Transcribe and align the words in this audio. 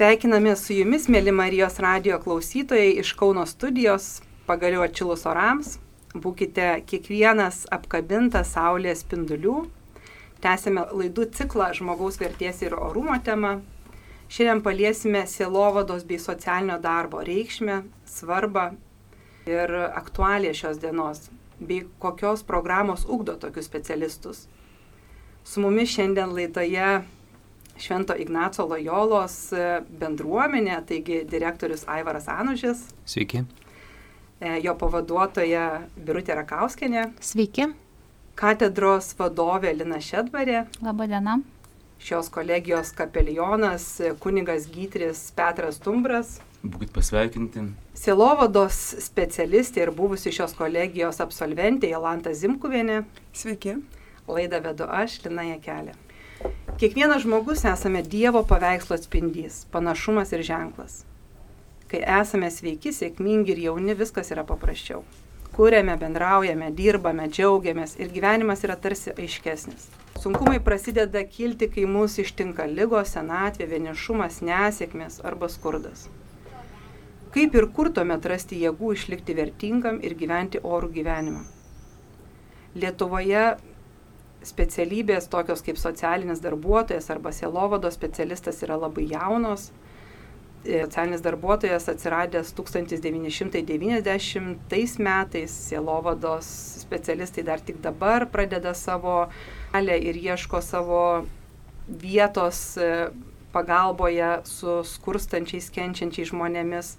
Sveikiname 0.00 0.54
su 0.56 0.72
jumis, 0.72 1.10
mėly 1.12 1.28
Marijos 1.36 1.74
radio 1.84 2.16
klausytojai 2.22 2.94
iš 3.02 3.10
Kauno 3.20 3.42
studijos, 3.44 4.22
pagaliau 4.48 4.80
atšilus 4.86 5.26
orams. 5.28 5.74
Būkite 6.14 6.70
kiekvienas 6.88 7.66
apkabintas 7.76 8.54
saulės 8.54 9.02
spindulių. 9.04 9.58
Tęsime 10.40 10.86
laidų 11.02 11.26
ciklą 11.36 11.68
žmogaus 11.76 12.16
vertės 12.22 12.64
ir 12.64 12.78
orumo 12.78 13.18
tema. 13.28 13.52
Šiandien 14.32 14.64
paliesime 14.64 15.26
sielovados 15.28 16.08
bei 16.08 16.16
socialinio 16.16 16.80
darbo 16.80 17.20
reikšmę, 17.28 17.82
svarbą 18.08 18.70
ir 19.52 19.76
aktualiją 19.90 20.56
šios 20.64 20.80
dienos, 20.80 21.26
bei 21.60 21.84
kokios 22.00 22.48
programos 22.48 23.04
ugdo 23.04 23.36
tokius 23.36 23.68
specialistus. 23.68 24.46
Su 25.44 25.60
mumis 25.60 25.92
šiandien 25.92 26.32
laidoje 26.32 27.02
Švento 27.80 28.14
Ignaco 28.18 28.66
Lojolos 28.68 29.36
bendruomenė, 30.00 30.76
taigi 30.88 31.22
direktorius 31.28 31.86
Aivaras 31.88 32.28
Anužis. 32.28 32.84
Sveiki. 33.08 33.44
E, 34.40 34.56
jo 34.64 34.74
pavaduotoja 34.80 35.86
Birutė 35.96 36.36
Rakauskenė. 36.38 37.10
Sveiki. 37.24 37.70
Katedros 38.40 39.12
vadovė 39.18 39.72
Lina 39.76 39.98
Šedvarė. 40.00 40.64
Labadiena. 40.84 41.40
Šios 42.00 42.30
kolegijos 42.32 42.94
kapelionas 42.96 43.84
kunigas 44.20 44.64
Gytris 44.72 45.26
Petras 45.36 45.76
Tumbras. 45.84 46.38
Būkit 46.64 46.92
pasveikinti. 46.96 47.66
Silovados 47.96 48.78
specialistė 49.04 49.84
ir 49.84 49.92
buvusi 49.96 50.32
šios 50.32 50.56
kolegijos 50.56 51.20
absolventė 51.20 51.92
Jolanta 51.92 52.32
Zimkuvienė. 52.36 53.02
Sveiki. 53.36 53.76
Laidą 54.28 54.62
vedu 54.64 54.88
aš, 54.88 55.18
Lina 55.26 55.44
Jekelė. 55.50 55.96
Kiekvienas 56.80 57.22
žmogus 57.22 57.64
esame 57.68 58.00
Dievo 58.02 58.40
paveikslo 58.48 58.96
atspindys, 58.96 59.64
panašumas 59.72 60.30
ir 60.32 60.44
ženklas. 60.46 61.02
Kai 61.90 62.00
esame 62.20 62.48
sveiki, 62.54 62.92
sėkmingi 62.96 63.52
ir 63.52 63.64
jauni, 63.66 63.96
viskas 63.98 64.30
yra 64.32 64.46
paprasčiau. 64.48 65.02
Kūrėme, 65.56 65.96
bendraujame, 66.00 66.70
dirbame, 66.78 67.26
džiaugiamės 67.28 67.96
ir 68.00 68.08
gyvenimas 68.14 68.64
yra 68.64 68.78
tarsi 68.80 69.12
aiškesnis. 69.12 69.88
Sunkumai 70.22 70.60
prasideda 70.64 71.20
kilti, 71.26 71.68
kai 71.74 71.84
mūsų 71.90 72.24
ištinka 72.24 72.64
lygos, 72.70 73.12
senatvė, 73.16 73.66
vienišumas, 73.74 74.40
nesėkmės 74.46 75.20
arba 75.26 75.48
skurdas. 75.52 76.06
Kaip 77.34 77.54
ir 77.60 77.66
kur 77.76 77.90
tuomet 77.94 78.24
rasti 78.30 78.58
jėgų 78.64 78.94
išlikti 78.96 79.36
vertingam 79.36 80.00
ir 80.06 80.16
gyventi 80.22 80.62
orų 80.64 80.88
gyvenimą? 80.96 81.44
Lietuvoje 82.80 83.44
specialybės 84.46 85.28
tokios 85.30 85.62
kaip 85.64 85.78
socialinis 85.78 86.40
darbuotojas 86.40 87.10
arba 87.12 87.32
sielovado 87.32 87.90
specialistas 87.92 88.62
yra 88.64 88.76
labai 88.80 89.06
jaunos. 89.10 89.70
E, 90.64 90.84
socialinis 90.84 91.20
darbuotojas 91.24 91.88
atsiradęs 91.88 92.52
1990 92.52 94.98
metais, 95.00 95.50
sielovados 95.68 96.46
specialistai 96.84 97.44
dar 97.44 97.60
tik 97.60 97.80
dabar 97.80 98.26
pradeda 98.28 98.74
savo 98.74 99.28
kelią 99.72 99.96
ir 100.10 100.16
ieško 100.16 100.60
savo 100.60 101.24
vietos 101.88 102.76
e, 102.76 103.10
pagalboje 103.52 104.40
su 104.44 104.84
skurstančiais, 104.84 105.70
kenčiančiais 105.74 106.28
žmonėmis. 106.32 106.96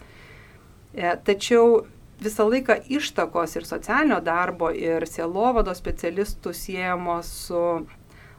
E, 0.94 1.16
tačiau 1.24 1.86
visą 2.22 2.48
laiką 2.50 2.78
ištakos 2.90 3.56
ir 3.58 3.66
socialinio 3.66 4.20
darbo, 4.22 4.70
ir 4.72 5.08
sielovado 5.10 5.74
specialistų 5.76 6.54
siejamos 6.54 7.32
su 7.48 7.62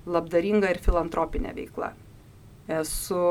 labdaringa 0.07 0.71
ir 0.71 0.81
filantropinė 0.83 1.55
veikla, 1.57 1.93
su 2.87 3.25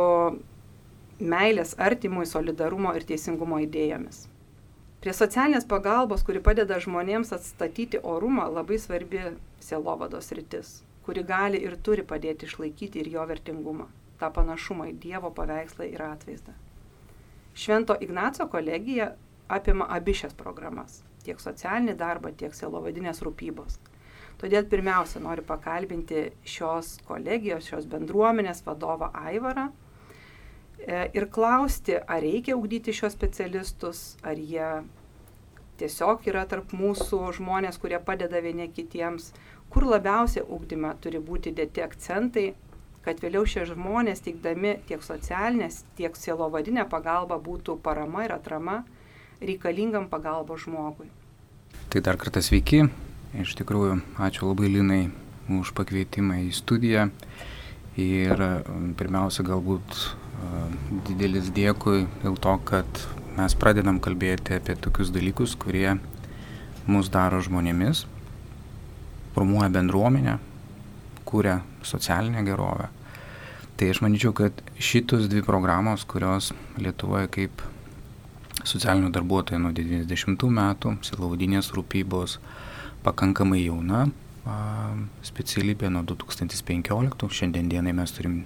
meilės 1.21 1.73
artimui, 1.77 2.25
solidarumo 2.25 2.93
ir 2.97 3.07
teisingumo 3.07 3.61
idėjomis. 3.63 4.25
Prie 5.01 5.13
socialinės 5.17 5.65
pagalbos, 5.65 6.21
kuri 6.25 6.41
padeda 6.45 6.77
žmonėms 6.81 7.33
atstatyti 7.33 8.01
orumą, 8.05 8.45
labai 8.53 8.77
svarbi 8.77 9.23
sielovados 9.63 10.29
rytis, 10.37 10.81
kuri 11.05 11.23
gali 11.25 11.61
ir 11.65 11.77
turi 11.81 12.05
padėti 12.05 12.45
išlaikyti 12.45 13.01
ir 13.01 13.09
jo 13.15 13.25
vertingumą, 13.29 13.87
tą 14.21 14.29
panašumą 14.35 14.91
į 14.91 14.99
Dievo 15.01 15.31
paveikslą 15.33 15.89
ir 15.89 16.03
atvaizdą. 16.05 16.53
Švento 17.57 17.97
Ignaco 17.99 18.45
kolegija 18.47 19.11
apima 19.57 19.87
abi 19.89 20.13
šias 20.17 20.33
programas- 20.37 21.01
tiek 21.25 21.39
socialinį 21.39 21.95
darbą, 21.97 22.31
tiek 22.37 22.55
selovadinės 22.57 23.21
rūpybos. 23.25 23.77
Todėl 24.41 24.65
pirmiausia 24.65 25.19
noriu 25.21 25.43
pakalbinti 25.45 26.31
šios 26.47 26.95
kolegijos, 27.05 27.67
šios 27.69 27.85
bendruomenės 27.85 28.63
vadovą 28.65 29.11
Aivarą 29.13 29.67
e, 29.69 31.11
ir 31.13 31.27
klausti, 31.29 31.99
ar 31.99 32.23
reikia 32.25 32.57
ugdyti 32.57 32.95
šios 32.95 33.13
specialistus, 33.13 34.01
ar 34.23 34.39
jie 34.39 34.71
tiesiog 35.81 36.25
yra 36.29 36.47
tarp 36.49 36.73
mūsų 36.77 37.21
žmonės, 37.37 37.77
kurie 37.81 37.99
padeda 38.05 38.41
vieni 38.41 38.67
kitiems, 38.73 39.31
kur 39.69 39.85
labiausiai 39.89 40.45
ugdyme 40.57 40.95
turi 41.03 41.21
būti 41.21 41.53
dėti 41.57 41.85
akcentai, 41.85 42.47
kad 43.05 43.21
vėliau 43.21 43.45
šie 43.49 43.65
žmonės 43.69 44.21
teikdami 44.25 44.75
tiek 44.89 45.05
socialinės, 45.05 45.83
tiek 45.97 46.17
sielovadinę 46.17 46.85
pagalbą 46.89 47.39
būtų 47.41 47.77
parama 47.85 48.25
ir 48.27 48.35
atrama 48.35 48.81
reikalingam 49.41 50.07
pagalbo 50.09 50.57
žmogui. 50.57 51.09
Tai 51.89 52.01
dar 52.05 52.19
kartą 52.21 52.43
sveiki. 52.43 52.85
Iš 53.41 53.55
tikrųjų, 53.59 53.97
ačiū 54.19 54.49
labai 54.49 54.69
Linai 54.69 55.01
už 55.51 55.71
pakvietimą 55.75 56.41
į 56.45 56.51
studiją. 56.55 57.07
Ir 57.99 58.39
um, 58.39 58.91
pirmiausia, 58.95 59.43
galbūt 59.47 59.95
uh, 59.95 60.69
didelis 61.07 61.49
dėkui 61.55 62.05
dėl 62.21 62.37
to, 62.39 62.55
kad 62.67 63.03
mes 63.37 63.55
pradedam 63.59 63.99
kalbėti 64.03 64.55
apie 64.57 64.75
tokius 64.79 65.11
dalykus, 65.15 65.57
kurie 65.59 65.97
mus 66.87 67.11
daro 67.11 67.41
žmonėmis, 67.43 68.05
formuoja 69.35 69.69
bendruomenę, 69.71 70.37
kūrė 71.27 71.59
socialinę 71.87 72.43
gerovę. 72.47 72.89
Tai 73.79 73.89
aš 73.89 74.01
manyčiau, 74.03 74.33
kad 74.37 74.59
šitos 74.77 75.27
dvi 75.31 75.43
programos, 75.45 76.03
kurios 76.05 76.51
Lietuvoje 76.77 77.31
kaip 77.31 77.63
socialinių 78.67 79.11
darbuotojų 79.15 79.61
nuo 79.61 79.71
90 79.75 80.49
metų, 80.57 80.97
silaudinės 81.07 81.71
rūpybos 81.75 82.37
pakankamai 83.05 83.63
jauna 83.63 84.07
specialybė 85.25 85.89
nuo 85.93 86.03
2015. 86.07 87.29
Šiandien 87.29 87.69
dienai 87.69 87.93
mes 87.93 88.13
turim 88.15 88.43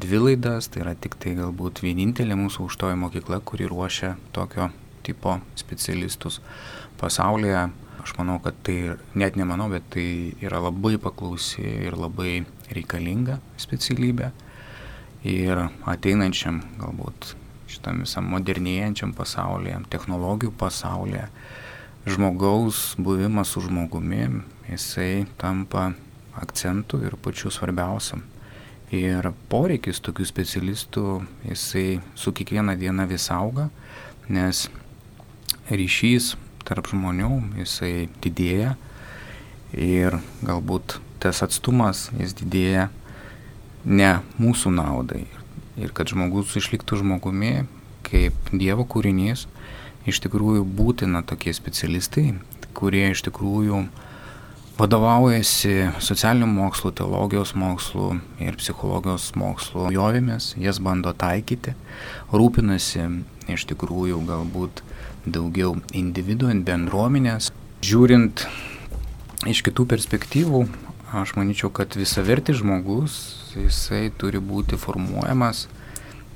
dvi 0.00 0.18
laidas, 0.18 0.68
tai 0.68 0.84
yra 0.84 0.94
tik 0.94 1.16
tai 1.20 1.34
galbūt 1.38 1.82
vienintelė 1.84 2.36
mūsų 2.36 2.66
aukštoji 2.66 2.98
mokykla, 3.00 3.40
kuri 3.44 3.68
ruošia 3.70 4.16
tokio 4.32 4.70
tipo 5.02 5.38
specialistus 5.56 6.40
pasaulyje. 7.00 7.70
Aš 8.02 8.16
manau, 8.18 8.40
kad 8.42 8.56
tai, 8.66 8.96
net 9.14 9.36
nemanau, 9.38 9.68
bet 9.70 9.84
tai 9.94 10.34
yra 10.42 10.58
labai 10.58 10.96
paklausi 10.98 11.62
ir 11.62 11.94
labai 11.94 12.42
reikalinga 12.74 13.38
specialybė. 13.62 14.32
Ir 15.22 15.68
ateinančiam 15.86 16.64
galbūt 16.80 17.36
šitam 17.72 18.02
visam 18.04 18.28
modernėjančiam 18.32 19.14
pasaulyje, 19.16 19.80
technologijų 19.92 20.52
pasaulyje, 20.60 21.26
žmogaus 22.06 22.92
buvimas 22.98 23.54
su 23.54 23.62
žmogumi, 23.64 24.26
jisai 24.68 25.24
tampa 25.40 25.92
akcentu 26.38 27.00
ir 27.04 27.16
pačiu 27.22 27.52
svarbiausiam. 27.52 28.24
Ir 28.92 29.30
poreikis 29.48 30.02
tokių 30.04 30.26
specialistų, 30.28 31.04
jisai 31.48 32.02
su 32.18 32.32
kiekviena 32.36 32.76
diena 32.76 33.06
vis 33.08 33.30
auga, 33.32 33.70
nes 34.28 34.66
ryšys 35.72 36.34
tarp 36.68 36.90
žmonių, 36.92 37.30
jisai 37.62 38.08
didėja 38.22 38.74
ir 39.72 40.18
galbūt 40.44 40.98
tas 41.22 41.40
atstumas, 41.46 42.10
jis 42.18 42.36
didėja 42.36 42.90
ne 43.84 44.18
mūsų 44.42 44.74
naudai 44.76 45.24
ir 45.24 45.41
kad 45.96 46.12
žmogus 46.12 46.56
išliktų 46.58 47.00
žmogumi 47.00 47.64
kaip 48.06 48.52
Dievo 48.52 48.84
kūrinys, 48.88 49.46
iš 50.08 50.20
tikrųjų 50.24 50.64
būtina 50.66 51.22
tokie 51.24 51.54
specialistai, 51.56 52.32
kurie 52.76 53.08
iš 53.12 53.22
tikrųjų 53.28 53.84
vadovaujasi 54.78 55.92
socialinių 56.02 56.48
mokslų, 56.48 56.92
teologijos 56.98 57.52
mokslų 57.58 58.08
ir 58.42 58.56
psichologijos 58.58 59.30
mokslų 59.38 59.92
jovėmis, 59.94 60.52
jas 60.60 60.80
bando 60.82 61.12
taikyti, 61.14 61.76
rūpinasi 62.32 63.06
iš 63.52 63.66
tikrųjų 63.70 64.22
galbūt 64.28 64.82
daugiau 65.26 65.76
individų, 65.94 66.50
bendruomenės. 66.66 67.52
Žiūrint 67.82 68.46
iš 69.50 69.62
kitų 69.66 69.86
perspektyvų, 69.90 70.64
aš 71.20 71.34
manyčiau, 71.36 71.70
kad 71.74 71.92
visavertis 71.96 72.62
žmogus 72.62 73.16
jisai 73.56 74.10
turi 74.16 74.40
būti 74.40 74.78
formuojamas 74.80 75.66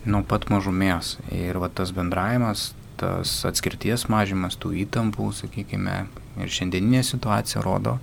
nuo 0.04 0.22
pat 0.28 0.50
mažumės. 0.52 1.16
Ir 1.32 1.58
va 1.62 1.70
tas 1.72 1.92
bendravimas, 1.96 2.70
tas 3.00 3.40
atskirties 3.48 4.06
mažymas, 4.12 4.58
tų 4.60 4.74
įtampų, 4.84 5.30
sakykime, 5.40 5.96
ir 6.42 6.52
šiandieninė 6.52 7.02
situacija 7.06 7.64
rodo, 7.64 7.96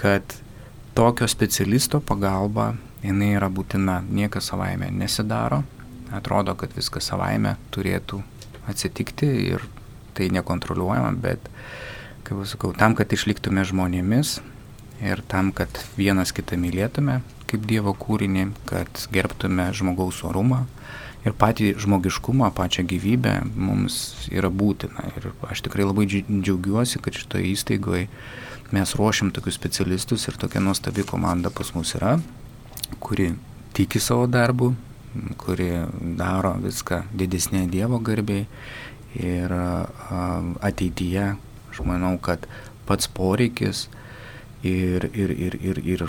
kad 0.00 0.38
tokio 0.96 1.28
specialisto 1.28 2.00
pagalba 2.00 2.72
jinai 3.04 3.34
yra 3.36 3.50
būtina, 3.52 4.00
niekas 4.02 4.50
savaime 4.50 4.90
nesidaro, 4.90 5.62
atrodo, 6.14 6.56
kad 6.58 6.72
viskas 6.76 7.10
savaime 7.12 7.56
turėtų 7.74 8.22
atsitikti 8.68 9.28
ir 9.52 9.64
tai 10.16 10.32
nekontroliuojama, 10.34 11.12
bet, 11.22 11.44
kaip 12.26 12.40
aš 12.42 12.56
sakau, 12.56 12.72
tam, 12.76 12.96
kad 12.98 13.12
išliktume 13.14 13.62
žmonėmis 13.68 14.38
ir 15.02 15.22
tam, 15.30 15.52
kad 15.54 15.82
vienas 15.98 16.32
kitą 16.34 16.58
mylėtume 16.60 17.20
kaip 17.48 17.64
Dievo 17.68 17.94
kūrinį, 17.96 18.50
kad 18.68 19.06
gerbtume 19.14 19.70
žmogaus 19.76 20.20
orumą 20.26 20.64
ir 21.26 21.34
patį 21.38 21.72
žmogiškumą, 21.80 22.50
pačią 22.56 22.84
gyvybę 22.88 23.34
mums 23.56 24.28
yra 24.30 24.50
būtina. 24.52 25.08
Ir 25.18 25.30
aš 25.48 25.64
tikrai 25.66 25.86
labai 25.88 26.06
džiaugiuosi, 26.08 27.00
kad 27.04 27.16
šitoje 27.16 27.48
įstaigoje 27.52 28.06
mes 28.74 28.94
ruošiam 29.00 29.32
tokius 29.34 29.56
specialistus 29.56 30.28
ir 30.28 30.36
tokia 30.40 30.60
nuostabi 30.60 31.06
komanda 31.08 31.50
pas 31.50 31.72
mus 31.76 31.94
yra, 31.96 32.18
kuri 33.00 33.32
tiki 33.76 34.00
savo 34.00 34.28
darbu, 34.28 34.74
kuri 35.40 35.70
daro 36.20 36.54
viską 36.62 37.06
didesnė 37.16 37.64
Dievo 37.72 38.00
garbiai 38.04 38.44
ir 39.16 39.54
ateityje 40.68 41.30
aš 41.72 41.80
manau, 41.88 42.18
kad 42.20 42.44
pats 42.88 43.08
poreikis 43.08 43.86
ir, 44.62 45.10
ir, 45.14 45.30
ir, 45.30 45.58
ir, 45.62 45.78
ir 45.84 46.04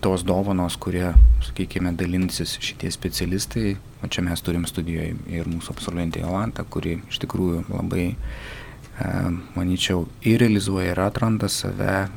tos 0.00 0.22
dovanos, 0.24 0.76
kurie, 0.76 1.12
sakykime, 1.44 1.92
dalinsis 1.98 2.58
šitie 2.62 2.90
specialistai, 2.92 3.76
o 4.04 4.08
čia 4.08 4.22
mes 4.24 4.42
turim 4.44 4.66
studijoje 4.68 5.16
ir 5.32 5.48
mūsų 5.50 5.74
absolventė 5.74 6.22
Jolanta, 6.22 6.64
kuri 6.64 6.98
iš 7.10 7.18
tikrųjų 7.24 7.64
labai, 7.72 8.06
e, 8.14 9.08
manyčiau, 9.56 10.06
ir 10.22 10.40
realizuoja 10.44 10.92
ir 10.92 11.02
atranda 11.02 11.48
save 11.48 12.08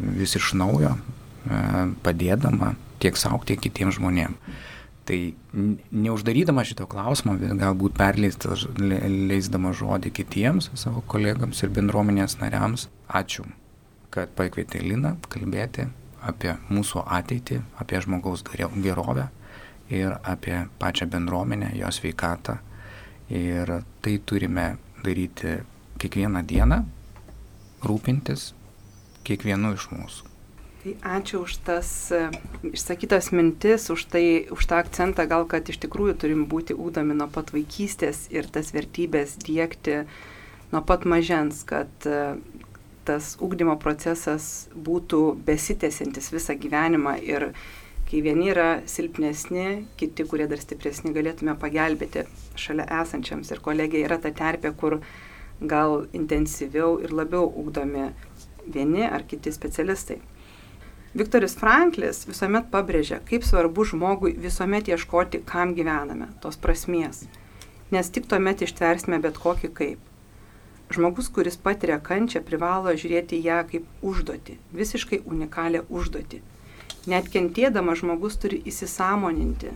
vis 0.00 0.36
iš 0.36 0.54
naujo, 0.58 0.96
e, 0.96 1.62
padėdama 2.02 2.74
tiek 3.00 3.16
savo, 3.16 3.42
tiek 3.46 3.60
kitiems 3.60 4.00
žmonėms. 4.00 4.58
Tai 5.10 5.18
neuždarydama 5.90 6.62
šito 6.68 6.84
klausimo, 6.86 7.34
galbūt 7.34 7.96
perleisdama 7.98 9.72
žodį 9.74 10.12
kitiems 10.14 10.70
savo 10.78 11.02
kolegams 11.10 11.64
ir 11.64 11.72
bendruomenės 11.74 12.36
nariams, 12.38 12.86
ačiū, 13.08 13.48
kad 14.14 14.32
pakvietė 14.38 14.82
Liną 14.84 15.16
kalbėti 15.30 15.86
apie 16.20 16.54
mūsų 16.68 17.04
ateitį, 17.06 17.60
apie 17.80 18.00
žmogaus 18.04 18.44
gerovę 18.44 19.28
ir 19.90 20.16
apie 20.22 20.66
pačią 20.78 21.06
bendruomenę, 21.10 21.72
jos 21.74 22.00
veikatą. 22.02 22.58
Ir 23.30 23.82
tai 24.02 24.18
turime 24.26 24.76
daryti 25.04 25.60
kiekvieną 26.02 26.42
dieną, 26.46 26.82
rūpintis 27.86 28.50
kiekvienu 29.24 29.74
iš 29.76 29.86
mūsų. 29.94 30.26
Tai 30.80 30.92
ačiū 31.18 31.42
už 31.44 31.58
tas 31.66 31.88
e, 32.16 32.22
išsakytas 32.64 33.30
mintis, 33.36 33.90
už, 33.92 34.06
tai, 34.08 34.24
už 34.48 34.64
tą 34.64 34.78
akcentą, 34.80 35.26
gal 35.28 35.44
kad 35.44 35.68
iš 35.68 35.76
tikrųjų 35.82 36.14
turim 36.22 36.46
būti 36.48 36.72
ūdomi 36.72 37.16
nuo 37.18 37.28
pat 37.28 37.52
vaikystės 37.52 38.24
ir 38.32 38.48
tas 38.48 38.72
vertybės 38.72 39.36
dėkti 39.44 39.98
nuo 40.72 40.80
pat 40.88 41.04
mažens, 41.04 41.60
kad 41.68 41.92
e, 42.08 42.32
tas 43.10 43.34
ūkdymo 43.42 43.76
procesas 43.82 44.68
būtų 44.88 45.20
besitėsintis 45.46 46.30
visą 46.32 46.54
gyvenimą 46.62 47.18
ir 47.26 47.50
kai 48.10 48.22
vieni 48.26 48.50
yra 48.50 48.80
silpnesni, 48.90 49.84
kiti, 49.98 50.26
kurie 50.26 50.48
dar 50.50 50.58
stipresni, 50.62 51.12
galėtume 51.14 51.54
pagelbėti 51.58 52.24
šalia 52.58 52.88
esančiams. 53.02 53.52
Ir 53.54 53.62
kolegija 53.62 54.08
yra 54.08 54.18
ta 54.22 54.32
terpė, 54.34 54.72
kur 54.74 54.98
gal 55.60 56.06
intensyviau 56.16 56.98
ir 57.04 57.14
labiau 57.14 57.46
ūkdomi 57.62 58.08
vieni 58.66 59.06
ar 59.06 59.26
kiti 59.30 59.52
specialistai. 59.54 60.18
Viktoris 61.14 61.56
Franklis 61.58 62.22
visuomet 62.28 62.68
pabrėžia, 62.70 63.18
kaip 63.26 63.46
svarbu 63.46 63.86
žmogui 63.92 64.36
visuomet 64.38 64.90
ieškoti, 64.90 65.42
kam 65.46 65.74
gyvename, 65.78 66.30
tos 66.42 66.58
prasmės. 66.58 67.24
Nes 67.90 68.10
tik 68.14 68.28
tuomet 68.30 68.62
ištversime 68.62 69.18
bet 69.22 69.38
kokį 69.42 69.74
kaip. 69.74 70.09
Žmogus, 70.90 71.28
kuris 71.30 71.54
patiria 71.54 72.00
kančią, 72.02 72.40
privalo 72.42 72.90
žiūrėti 72.98 73.38
ją 73.44 73.60
kaip 73.70 74.06
užduoti, 74.10 74.56
visiškai 74.74 75.20
unikalią 75.32 75.84
užduoti. 75.86 76.40
Net 77.12 77.28
kentėdama 77.30 77.94
žmogus 78.00 78.34
turi 78.42 78.58
įsisamoninti, 78.72 79.70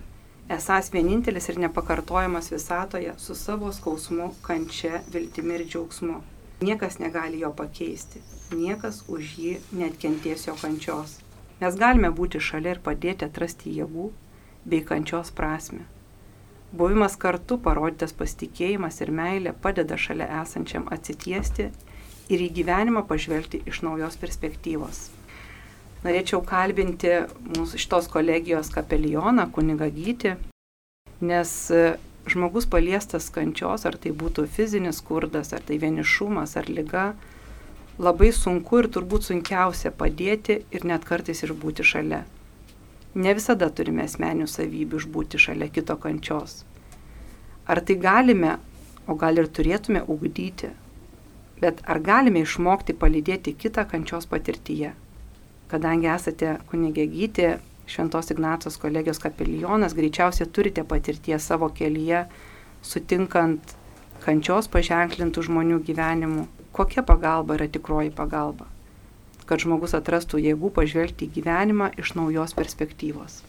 esas 0.56 0.90
vienintelis 0.96 1.46
ir 1.52 1.60
nepakartojamas 1.62 2.50
visatoje 2.50 3.14
su 3.26 3.38
savo 3.38 3.70
skausmu, 3.72 4.32
kančia, 4.42 5.04
viltimi 5.14 5.54
ir 5.60 5.66
džiaugsmu. 5.68 6.18
Niekas 6.66 6.98
negali 6.98 7.44
jo 7.46 7.54
pakeisti, 7.62 8.20
niekas 8.50 9.04
už 9.06 9.38
jį 9.38 9.56
net 9.78 9.96
kenties 10.02 10.48
jo 10.50 10.58
kančios. 10.58 11.20
Mes 11.62 11.78
galime 11.78 12.10
būti 12.10 12.42
šalia 12.42 12.74
ir 12.74 12.82
padėti 12.90 13.30
atrasti 13.30 13.78
jėgų 13.78 14.10
bei 14.66 14.82
kančios 14.82 15.30
prasme. 15.30 15.86
Buvimas 16.74 17.14
kartu 17.20 17.54
parodytas 17.62 18.14
pasitikėjimas 18.18 18.96
ir 19.04 19.12
meilė 19.14 19.52
padeda 19.62 19.94
šalia 20.00 20.26
esančiam 20.40 20.88
atsitiesti 20.94 21.68
ir 22.34 22.40
į 22.42 22.48
gyvenimą 22.56 23.04
pažvelgti 23.06 23.60
iš 23.70 23.84
naujos 23.86 24.16
perspektyvos. 24.18 25.04
Norėčiau 26.02 26.42
kalbinti 26.44 27.12
mūsų 27.54 27.78
šitos 27.84 28.10
kolegijos 28.10 28.72
kapelioną, 28.74 29.46
kuniga 29.54 29.86
gyti, 29.94 30.34
nes 31.22 31.54
žmogus 32.26 32.66
paliestas 32.66 33.30
kančios, 33.30 33.86
ar 33.86 33.94
tai 34.00 34.10
būtų 34.10 34.48
fizinis 34.50 34.98
skurdas, 34.98 35.54
ar 35.54 35.62
tai 35.64 35.78
vienišumas, 35.78 36.56
ar 36.60 36.68
lyga, 36.68 37.06
labai 38.02 38.32
sunku 38.34 38.82
ir 38.82 38.90
turbūt 38.90 39.30
sunkiausia 39.30 39.94
padėti 39.94 40.64
ir 40.74 40.90
net 40.90 41.06
kartais 41.06 41.46
išbūti 41.46 41.86
šalia. 41.86 42.24
Ne 43.14 43.34
visada 43.36 43.68
turime 43.70 44.06
asmenių 44.08 44.46
savybių 44.50 45.00
išbūti 45.02 45.40
šalia 45.40 45.68
kito 45.74 45.96
kančios. 46.02 46.62
Ar 47.70 47.80
tai 47.80 47.96
galime, 48.00 48.56
o 49.06 49.14
gal 49.20 49.38
ir 49.38 49.46
turėtume 49.48 50.02
ugdyti, 50.10 50.72
bet 51.60 51.84
ar 51.86 52.00
galime 52.04 52.42
išmokti 52.44 52.96
palydėti 52.98 53.54
kitą 53.54 53.86
kančios 53.90 54.26
patirtyje? 54.30 54.90
Kadangi 55.70 56.10
esate 56.14 56.58
kunigė 56.70 57.06
gyti, 57.12 57.54
Šventos 57.86 58.30
Ignacijos 58.32 58.78
kolegijos 58.80 59.18
kapelionas, 59.20 59.92
greičiausiai 59.92 60.48
turite 60.48 60.86
patirties 60.88 61.44
savo 61.50 61.68
kelyje, 61.68 62.24
sutinkant 62.80 63.74
kančios 64.24 64.70
paženklintų 64.72 65.44
žmonių 65.50 65.82
gyvenimų 65.84 66.46
kokia 66.74 67.02
pagalba 67.06 67.54
yra 67.54 67.68
tikroji 67.70 68.10
pagalba. 68.10 68.66
Kad 69.48 69.64
žmogus 69.64 69.92
atrastų 69.96 70.40
jėgų 70.40 70.70
pažvelgti 70.76 71.28
į 71.28 71.34
gyvenimą 71.38 71.90
iš 72.00 72.14
naujos 72.16 72.56
perspektyvos. 72.56 73.42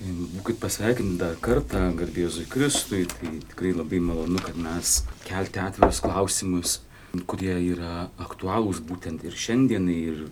Būkit 0.00 0.60
pasveikinti 0.62 1.18
dar 1.20 1.34
kartą, 1.42 1.88
garbėzui 1.98 2.46
Kristui, 2.48 3.02
tai 3.10 3.34
tikrai 3.50 3.74
labai 3.74 3.98
malonu, 4.00 4.38
kad 4.40 4.56
mes 4.56 5.00
kelti 5.26 5.60
atvirus 5.60 6.00
klausimus, 6.04 6.76
kurie 7.26 7.56
yra 7.72 8.06
aktualūs 8.22 8.80
būtent 8.86 9.26
ir 9.26 9.34
šiandienai, 9.34 9.98
ir 10.12 10.22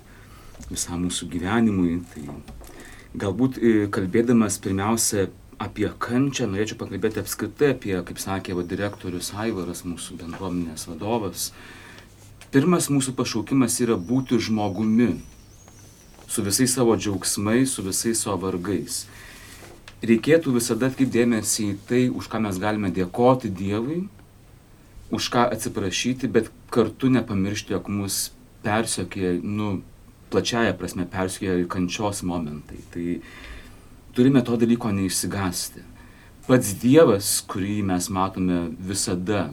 visam 0.71 1.04
mūsų 1.04 1.28
gyvenimui. 1.35 1.99
Tai 2.14 2.25
galbūt 3.19 3.59
e, 3.59 3.75
kalbėdamas 3.93 4.61
pirmiausia 4.62 5.26
apie 5.59 5.88
kančią, 6.00 6.47
norėčiau 6.49 6.78
pakalbėti 6.81 7.23
apskritai 7.23 7.73
apie, 7.75 7.97
kaip 8.07 8.23
sakė 8.23 8.57
va, 8.57 8.64
direktorius 8.73 9.33
Aivaras, 9.35 9.83
mūsų 9.85 10.21
bendruomenės 10.23 10.87
vadovas, 10.90 11.50
Pirmas 12.49 12.87
mūsų 12.88 13.12
pašaukimas 13.12 13.75
yra 13.85 13.99
būti 14.00 14.38
žmogumi, 14.40 15.19
su 16.28 16.45
visais 16.45 16.73
savo 16.73 16.95
džiaugsmais, 16.97 17.75
su 17.75 17.83
visais 17.85 18.23
savo 18.25 18.38
vargais. 18.47 19.02
Reikėtų 20.00 20.55
visada 20.55 20.88
atkreipdėmėsi 20.88 21.67
į 21.73 21.75
tai, 21.88 22.00
už 22.09 22.28
ką 22.33 22.40
mes 22.45 22.61
galime 22.62 22.88
dėkoti 22.95 23.50
Dievui, 23.52 24.07
už 25.12 25.28
ką 25.35 25.45
atsiprašyti, 25.52 26.31
bet 26.33 26.49
kartu 26.73 27.11
nepamiršti, 27.12 27.75
jog 27.76 27.90
mus 27.93 28.31
persiekė, 28.64 29.35
nu, 29.45 29.81
plačiaja 30.33 30.76
prasme 30.78 31.05
persiekė 31.09 31.67
kančios 31.69 32.23
momentai. 32.25 32.81
Tai 32.95 33.07
turime 34.17 34.40
to 34.45 34.57
dalyko 34.61 34.93
neišsigasti. 34.95 35.85
Pats 36.49 36.73
Dievas, 36.81 37.43
kurį 37.45 37.83
mes 37.90 38.09
matome 38.09 38.71
visada 38.81 39.50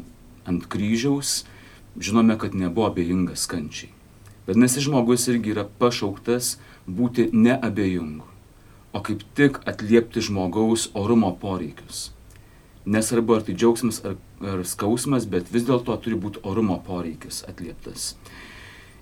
ant 0.47 0.63
kryžiaus, 0.71 1.41
žinome, 1.99 2.37
kad 2.37 2.55
nebuvo 2.55 2.87
abejingas 2.87 3.45
kančiai. 3.47 3.91
Vadinasi, 4.47 4.83
žmogus 4.85 5.27
irgi 5.31 5.55
yra 5.55 5.65
pašauktas 5.79 6.57
būti 6.85 7.31
neabejingu, 7.33 8.27
o 8.93 9.01
kaip 9.01 9.23
tik 9.37 9.57
atliepti 9.65 10.21
žmogaus 10.21 10.91
orumo 10.93 11.31
poreikius. 11.41 12.11
Nesvarbu, 12.85 13.39
ar 13.39 13.45
tai 13.47 13.55
džiaugsmas 13.57 14.03
ar, 14.05 14.19
ar 14.45 14.61
skausmas, 14.69 15.25
bet 15.25 15.49
vis 15.49 15.65
dėlto 15.65 15.95
turi 15.97 16.19
būti 16.21 16.43
orumo 16.45 16.77
poreikis 16.85 17.41
atlieptas. 17.49 18.13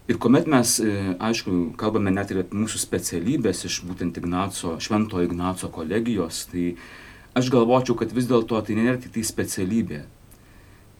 Ir 0.07 0.19
kuomet 0.19 0.47
mes, 0.51 0.77
e, 0.83 1.15
aišku, 1.19 1.75
kalbame 1.79 2.11
net 2.11 2.31
ir 2.31 2.41
apie 2.41 2.59
mūsų 2.59 2.79
specialybės 2.79 3.65
iš 3.67 3.81
būtent 3.87 4.17
Ignaco, 4.19 4.77
Švento 4.79 5.19
Ignaco 5.23 5.67
kolegijos, 5.71 6.45
tai 6.51 6.73
aš 7.35 7.51
galvočiau, 7.51 7.95
kad 7.99 8.15
vis 8.15 8.27
dėlto 8.31 8.59
tai 8.63 8.75
nėra 8.79 8.97
tik 8.99 9.15
tai 9.15 9.23
specialybė, 9.27 10.01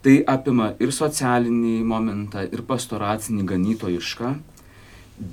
Tai 0.04 0.18
apima 0.28 0.74
ir 0.84 0.92
socialinį 0.92 1.78
momentą, 1.88 2.42
ir 2.44 2.66
pastoracinį 2.68 3.46
ganytojišką, 3.48 4.34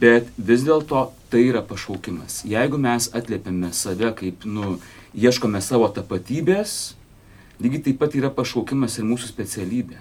bet 0.01 0.29
vis 0.39 0.63
dėlto 0.67 1.09
tai 1.33 1.43
yra 1.49 1.63
pašaukimas. 1.67 2.45
Jeigu 2.47 2.79
mes 2.79 3.09
atliepiame 3.17 3.73
save 3.75 4.13
kaip, 4.19 4.47
nu, 4.47 4.77
ieškome 5.15 5.59
savo 5.65 5.89
tapatybės, 5.91 6.95
lygiai 7.59 7.83
taip 7.89 7.99
pat 7.99 8.15
yra 8.15 8.31
pašaukimas 8.31 8.99
ir 9.01 9.09
mūsų 9.11 9.33
specialybė. 9.33 9.99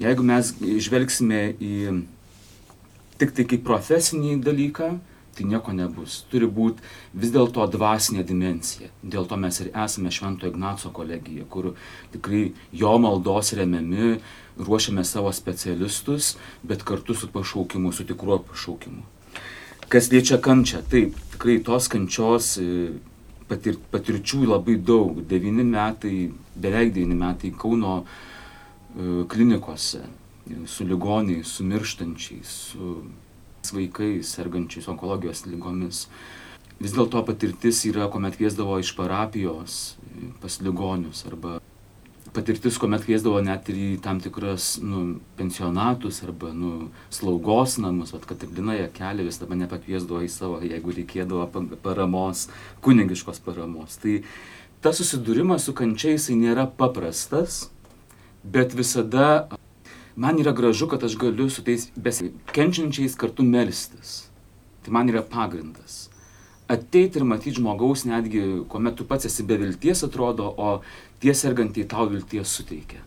Jeigu 0.00 0.24
mes 0.24 0.52
žvelgsime 0.60 1.40
į 1.60 1.74
tik 3.20 3.32
tai 3.36 3.44
kaip 3.48 3.64
profesinį 3.64 4.38
dalyką, 4.44 4.94
tai 5.36 5.46
nieko 5.48 5.72
nebus. 5.76 6.20
Turi 6.30 6.48
būti 6.50 6.82
vis 7.14 7.32
dėlto 7.34 7.66
dvasinė 7.72 8.24
dimensija. 8.26 8.90
Dėl 9.02 9.28
to 9.30 9.38
mes 9.40 9.60
ir 9.62 9.70
esame 9.72 10.12
Švento 10.14 10.48
Ignaco 10.50 10.92
kolegija, 10.94 11.46
kur 11.48 11.72
tikrai 12.14 12.50
jo 12.72 12.96
maldos 13.02 13.54
remiami, 13.58 14.18
ruošiame 14.60 15.04
savo 15.04 15.32
specialistus, 15.32 16.34
bet 16.62 16.82
kartu 16.84 17.14
su 17.14 17.30
pašaukimu, 17.32 17.92
su 17.92 18.04
tikruo 18.04 18.40
pašaukimu. 18.50 19.02
Kas 19.90 20.10
liečia 20.12 20.38
kančią, 20.38 20.84
taip, 20.90 21.16
tikrai 21.32 21.58
tos 21.66 21.88
kančios 21.90 22.52
e, 22.62 22.92
patir, 23.50 23.78
patirčių 23.90 24.44
labai 24.52 24.76
daug. 24.78 25.18
Devini 25.26 25.64
metai, 25.66 26.30
beveik 26.54 26.92
devini 26.94 27.16
metai 27.18 27.50
Kauno 27.58 28.02
e, 28.04 29.24
klinikose 29.30 30.04
su 30.66 30.84
ligoniais, 30.84 31.46
su 31.46 31.64
mirštančiais, 31.64 32.54
su 32.70 33.02
vaikais, 33.68 34.34
sergančiais 34.36 34.88
onkologijos 34.90 35.44
lygomis. 35.46 36.06
Vis 36.80 36.94
dėlto 36.96 37.20
patirtis 37.28 37.82
yra, 37.90 38.08
kuomet 38.08 38.38
kviesdavo 38.40 38.78
iš 38.80 38.94
parapijos 38.96 39.80
e, 40.08 40.30
pas 40.40 40.56
ligonius 40.64 41.26
arba 41.28 41.58
patirtis, 42.32 42.78
kuomet 42.80 43.04
kviesdavo 43.04 43.40
net 43.44 43.68
ir 43.72 43.78
į 43.80 43.88
tam 44.04 44.20
tikras 44.22 44.76
nu, 44.82 45.18
pensionatus 45.38 46.22
arba 46.24 46.52
nu, 46.54 46.90
slaugos 47.12 47.76
namus, 47.82 48.14
vat, 48.14 48.26
kad 48.28 48.44
ir 48.46 48.54
Lina 48.56 48.76
Jekelė 48.78 49.26
vis 49.26 49.40
dabar 49.42 49.58
nepakviesdavo 49.60 50.22
į 50.24 50.30
savo, 50.32 50.60
jeigu 50.64 50.94
reikėdavo 50.96 51.48
paramos, 51.84 52.46
kunigiškos 52.84 53.42
paramos. 53.44 53.98
Tai 54.02 54.20
tas 54.84 55.00
susidūrimas 55.02 55.66
su 55.66 55.74
kančia 55.76 56.14
jisai 56.14 56.38
nėra 56.40 56.68
paprastas, 56.80 57.66
bet 58.44 58.76
visada 58.78 59.48
man 60.20 60.38
yra 60.38 60.52
gražu, 60.52 60.88
kad 60.90 61.04
aš 61.04 61.16
galiu 61.16 61.48
su 61.50 61.64
tais 61.64 61.88
besikenčiančiais 61.96 63.16
kartu 63.16 63.46
melstis. 63.46 64.28
Tai 64.84 64.92
man 64.96 65.08
yra 65.12 65.24
pagrindas 65.24 66.10
ateiti 66.70 67.18
ir 67.18 67.26
matyti 67.26 67.58
žmogaus 67.58 68.04
netgi, 68.06 68.42
kuomet 68.70 68.96
tu 68.98 69.06
pats 69.06 69.26
esi 69.26 69.42
be 69.46 69.58
vilties 69.58 70.04
atrodo, 70.06 70.46
o 70.46 70.82
tie 71.22 71.34
sergantieji 71.34 71.88
tau 71.90 72.06
vilties 72.10 72.54
suteikia. 72.58 73.02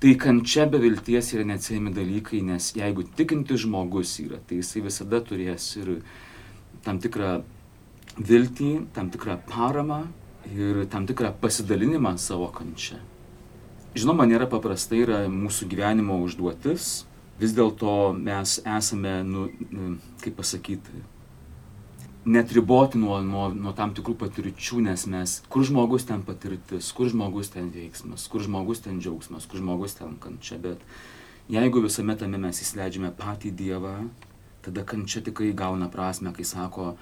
Tai 0.00 0.14
kančia 0.24 0.66
be 0.70 0.80
vilties 0.82 1.32
yra 1.36 1.44
neatsiejami 1.50 1.92
dalykai, 1.94 2.40
nes 2.48 2.72
jeigu 2.78 3.04
tikinti 3.18 3.58
žmogus 3.64 4.16
yra, 4.24 4.40
tai 4.46 4.62
jisai 4.62 4.82
visada 4.88 5.20
turės 5.22 5.68
ir 5.78 5.92
tam 6.86 6.98
tikrą 7.04 7.36
viltį, 8.18 8.72
tam 8.96 9.12
tikrą 9.12 9.38
paramą 9.50 10.02
ir 10.50 10.82
tam 10.90 11.06
tikrą 11.06 11.34
pasidalinimą 11.44 12.16
savo 12.18 12.48
kančia. 12.56 12.98
Žinoma, 13.92 14.24
nėra 14.24 14.46
paprasta, 14.48 14.96
yra 14.96 15.26
mūsų 15.28 15.66
gyvenimo 15.68 16.14
užduotis, 16.24 17.04
vis 17.36 17.52
dėlto 17.52 18.14
mes 18.16 18.54
esame, 18.64 19.18
nu, 19.28 19.48
kaip 20.22 20.38
pasakyti, 20.38 21.02
netriboti 22.24 22.96
nuo, 23.02 23.18
nuo, 23.20 23.50
nuo 23.52 23.72
tam 23.76 23.92
tikrų 23.92 24.14
patirčių, 24.22 24.78
nes 24.86 25.04
mes, 25.12 25.34
kur 25.52 25.66
žmogus 25.68 26.06
ten 26.08 26.22
patirtis, 26.24 26.88
kur 26.96 27.10
žmogus 27.12 27.50
ten 27.52 27.68
veiksmas, 27.74 28.24
kur 28.32 28.44
žmogus 28.46 28.80
ten 28.84 29.00
džiaugsmas, 29.02 29.44
kur 29.44 29.60
žmogus 29.60 29.98
ten 29.98 30.14
kančia, 30.22 30.56
bet 30.62 30.80
jeigu 31.52 31.82
visame 31.84 32.16
tame 32.16 32.40
mes 32.40 32.62
įsileidžiame 32.64 33.10
patį 33.18 33.52
Dievą, 33.58 33.96
tada 34.64 34.86
kančia 34.88 35.20
tikrai 35.26 35.50
gauna 35.52 35.90
prasme, 35.92 36.32
kai 36.32 36.46
sako 36.46 36.94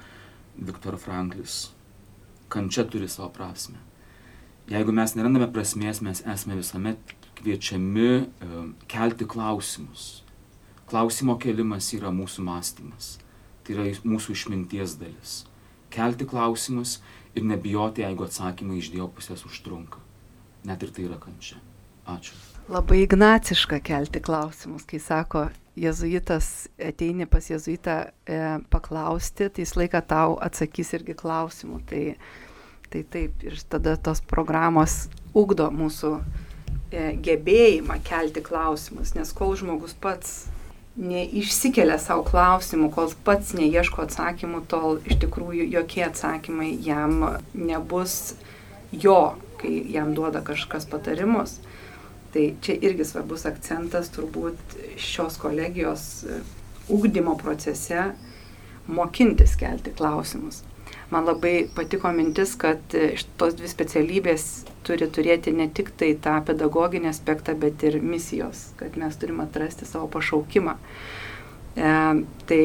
Viktor 0.57 0.99
Franklis, 0.99 1.69
kančia 2.51 2.83
turi 2.83 3.07
savo 3.07 3.29
prasme. 3.31 3.79
Jeigu 4.69 4.93
mes 4.93 5.15
nerandame 5.17 5.49
prasmės, 5.51 6.03
mes 6.05 6.21
esame 6.21 6.59
visuomet 6.59 7.15
kviečiami 7.39 8.11
e, 8.11 8.61
kelti 8.91 9.25
klausimus. 9.25 10.21
Klausimo 10.91 11.37
kelimas 11.41 11.89
yra 11.95 12.11
mūsų 12.13 12.45
mąstymas 12.45 13.15
Tai 13.61 13.75
yra 13.77 13.87
mūsų 14.03 14.33
išminties 14.35 14.97
dalis. 14.99 15.33
Kelti 15.93 16.25
klausimus 16.27 16.97
ir 17.37 17.45
nebijoti, 17.45 18.03
jeigu 18.05 18.25
atsakymai 18.25 18.79
iš 18.81 18.89
Dievo 18.93 19.09
pusės 19.15 19.43
užtrunka. 19.47 20.01
Net 20.67 20.83
ir 20.83 20.93
tai 20.95 21.05
yra 21.07 21.19
kančia. 21.21 21.59
Ačiū. 22.09 22.35
Labai 22.71 23.03
ignaciška 23.03 23.81
kelti 23.85 24.21
klausimus, 24.23 24.85
kai 24.89 24.97
sako, 25.01 25.45
jezuitas 25.77 26.69
ateini 26.81 27.27
pas 27.29 27.45
jezuitą 27.51 27.97
e, 28.09 28.39
paklausti, 28.73 29.49
tai 29.49 29.65
jis 29.65 29.75
laiką 29.77 30.01
tau 30.09 30.37
atsakys 30.41 30.95
irgi 30.97 31.15
klausimų. 31.17 31.81
Tai, 31.89 32.03
tai 32.91 33.03
taip, 33.07 33.43
ir 33.47 33.59
tada 33.71 33.95
tos 33.95 34.19
programos 34.27 35.05
ugdo 35.37 35.69
mūsų 35.71 36.15
e, 36.91 37.11
gebėjimą 37.23 38.01
kelti 38.03 38.43
klausimus, 38.43 39.13
nes 39.15 39.31
kol 39.35 39.55
žmogus 39.59 39.95
pats 39.95 40.41
neišsikelia 40.99 41.95
savo 42.01 42.25
klausimų, 42.27 42.89
kol 42.91 43.13
pats 43.23 43.53
neieško 43.55 44.03
atsakymų, 44.05 44.65
tol 44.71 44.99
iš 45.07 45.21
tikrųjų 45.23 45.69
jokie 45.71 46.03
atsakymai 46.03 46.73
jam 46.83 47.39
nebus 47.55 48.35
jo, 48.91 49.37
kai 49.61 49.71
jam 49.93 50.11
duoda 50.17 50.43
kažkas 50.43 50.87
patarimus. 50.91 51.61
Tai 52.31 52.43
čia 52.63 52.75
irgi 52.79 53.05
svarbus 53.07 53.45
akcentas 53.47 54.11
turbūt 54.11 54.75
šios 54.99 55.35
kolegijos 55.39 56.25
ugdymo 56.91 57.37
procese 57.39 58.11
mokintis 58.87 59.55
kelti 59.59 59.91
klausimus. 59.95 60.61
Man 61.11 61.25
labai 61.27 61.65
patiko 61.75 62.11
mintis, 62.15 62.53
kad 62.55 62.93
tos 63.39 63.55
dvi 63.59 63.67
specialybės 63.67 64.45
turi 64.87 65.09
turėti 65.11 65.51
ne 65.51 65.67
tik 65.67 65.91
tai 65.99 66.13
tą 66.15 66.37
pedagoginį 66.47 67.09
aspektą, 67.11 67.55
bet 67.59 67.83
ir 67.83 67.99
misijos, 67.99 68.69
kad 68.79 68.95
mes 68.99 69.17
turim 69.19 69.43
atrasti 69.43 69.87
savo 69.89 70.07
pašaukimą. 70.13 70.77
E, 71.75 71.91
tai 72.47 72.61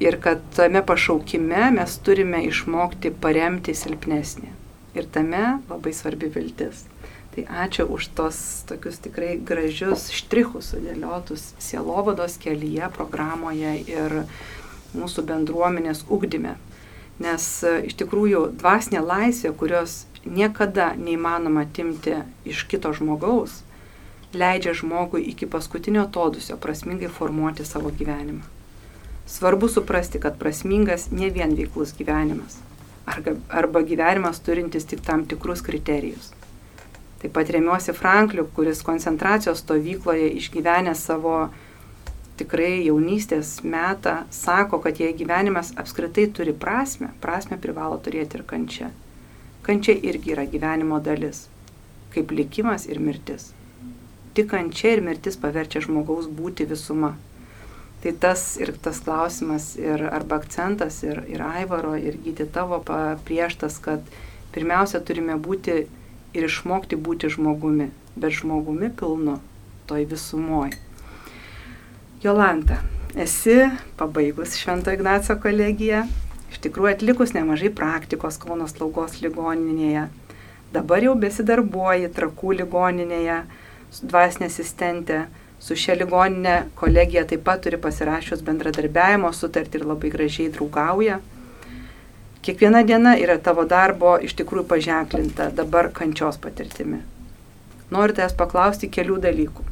ir 0.00 0.18
kad 0.24 0.40
tame 0.56 0.80
pašaukime 0.86 1.68
mes 1.76 1.98
turime 2.04 2.40
išmokti 2.48 3.12
paremti 3.20 3.76
silpnesnį. 3.76 4.50
Ir 4.96 5.12
tame 5.12 5.44
labai 5.68 5.92
svarbi 5.96 6.32
viltis. 6.32 6.86
Tai 7.32 7.46
ačiū 7.64 7.86
už 7.88 8.10
tos 8.16 8.38
tokius 8.68 8.98
tikrai 9.00 9.38
gražius 9.40 10.10
štrichus 10.12 10.74
sudėliotus 10.74 11.52
sielovados 11.60 12.36
kelyje, 12.40 12.90
programoje 12.96 13.78
ir 13.88 14.18
mūsų 14.96 15.24
bendruomenės 15.30 16.04
ugdyme. 16.12 16.58
Nes 17.20 17.44
e, 17.62 17.74
iš 17.88 17.98
tikrųjų 18.00 18.46
dvasinė 18.60 19.02
laisvė, 19.04 19.52
kurios 19.58 20.06
niekada 20.24 20.92
neįmanoma 20.96 21.66
atimti 21.66 22.22
iš 22.48 22.64
kito 22.70 22.92
žmogaus, 22.96 23.60
leidžia 24.32 24.72
žmogui 24.74 25.22
iki 25.32 25.46
paskutinio 25.46 26.06
todusio 26.12 26.56
prasmingai 26.56 27.10
formuoti 27.12 27.66
savo 27.68 27.92
gyvenimą. 27.92 28.44
Svarbu 29.26 29.68
suprasti, 29.68 30.20
kad 30.20 30.38
prasmingas 30.38 31.10
ne 31.10 31.30
vien 31.30 31.54
veiklus 31.56 31.92
gyvenimas, 31.98 32.58
arba 33.48 33.82
gyvenimas 33.82 34.40
turintis 34.40 34.88
tik 34.88 35.04
tam 35.04 35.26
tikrus 35.26 35.62
kriterijus. 35.62 36.32
Taip 37.22 37.32
pat 37.36 37.50
remiuosi 37.54 37.92
Frankliu, 37.94 38.48
kuris 38.54 38.82
koncentracijos 38.82 39.62
stovykloje 39.62 40.32
išgyvenę 40.40 40.94
savo 40.98 41.48
tikrai 42.40 42.82
jaunystės 42.86 43.58
metą, 43.64 44.22
sako, 44.32 44.80
kad 44.84 45.00
jei 45.00 45.14
gyvenimas 45.16 45.72
apskritai 45.78 46.28
turi 46.36 46.54
prasme, 46.56 47.12
prasme 47.20 47.58
privalo 47.60 47.98
turėti 48.02 48.38
ir 48.38 48.46
kančia. 48.48 48.90
Kančia 49.66 49.94
irgi 49.94 50.32
yra 50.34 50.46
gyvenimo 50.50 50.98
dalis, 51.04 51.46
kaip 52.14 52.32
likimas 52.34 52.88
ir 52.90 52.98
mirtis. 52.98 53.52
Tik 54.34 54.48
kančia 54.50 54.96
ir 54.96 55.04
mirtis 55.04 55.36
paverčia 55.38 55.84
žmogaus 55.84 56.26
būti 56.26 56.66
visuma. 56.68 57.12
Tai 58.02 58.12
tas 58.18 58.56
ir 58.58 58.72
tas 58.82 58.98
klausimas, 59.04 59.76
ir, 59.78 60.02
arba 60.10 60.40
akcentas, 60.40 61.02
ir, 61.06 61.20
ir 61.30 61.42
Aivaro, 61.46 61.92
ir 61.94 62.16
gyti 62.24 62.48
tavo 62.50 62.80
prieštas, 63.28 63.76
kad 63.84 64.02
pirmiausia 64.54 64.98
turime 65.06 65.36
būti 65.38 65.84
ir 66.34 66.48
išmokti 66.48 66.98
būti 66.98 67.30
žmogumi, 67.30 67.92
bet 68.16 68.34
žmogumi 68.40 68.90
pilnu, 68.98 69.36
toj 69.86 70.08
visumoj. 70.10 70.72
Jolanta, 72.22 72.80
esi 73.18 73.58
pabaigus 73.98 74.54
Švento 74.58 74.94
Ignaco 74.94 75.34
kolegiją, 75.42 76.04
Iš 76.52 76.60
tikrųjų 76.66 76.90
atlikus 76.92 77.32
nemažai 77.32 77.70
praktikos 77.72 78.36
Kauno 78.40 78.66
slaugos 78.68 79.22
ligoninėje, 79.24 80.08
dabar 80.74 81.04
jau 81.06 81.14
besidarbuoji 81.16 82.10
Trakų 82.12 82.58
ligoninėje, 82.58 83.38
dvasinė 84.02 84.50
asistentė, 84.52 85.22
su 85.62 85.78
šia 85.78 85.96
ligoninė 85.96 86.56
kolegija 86.76 87.24
taip 87.30 87.46
pat 87.48 87.64
turi 87.64 87.80
pasirašius 87.80 88.44
bendradarbiavimo 88.44 89.32
sutartį 89.32 89.80
ir 89.80 89.88
labai 89.88 90.12
gražiai 90.12 90.52
draugauja. 90.52 91.20
Kiekviena 92.44 92.82
diena 92.84 93.16
yra 93.16 93.38
tavo 93.40 93.64
darbo 93.70 94.18
iš 94.28 94.36
tikrųjų 94.42 94.68
paženklinta 94.74 95.48
dabar 95.56 95.88
kančios 95.96 96.40
patirtimi. 96.42 97.00
Noriu 97.94 98.18
tavęs 98.18 98.36
paklausti 98.36 98.92
kelių 98.92 99.22
dalykų. 99.24 99.71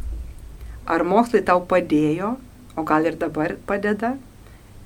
Ar 0.91 1.05
mokslai 1.07 1.43
tau 1.47 1.63
padėjo, 1.71 2.35
o 2.75 2.85
gal 2.87 3.07
ir 3.07 3.19
dabar 3.21 3.55
padeda, 3.67 4.17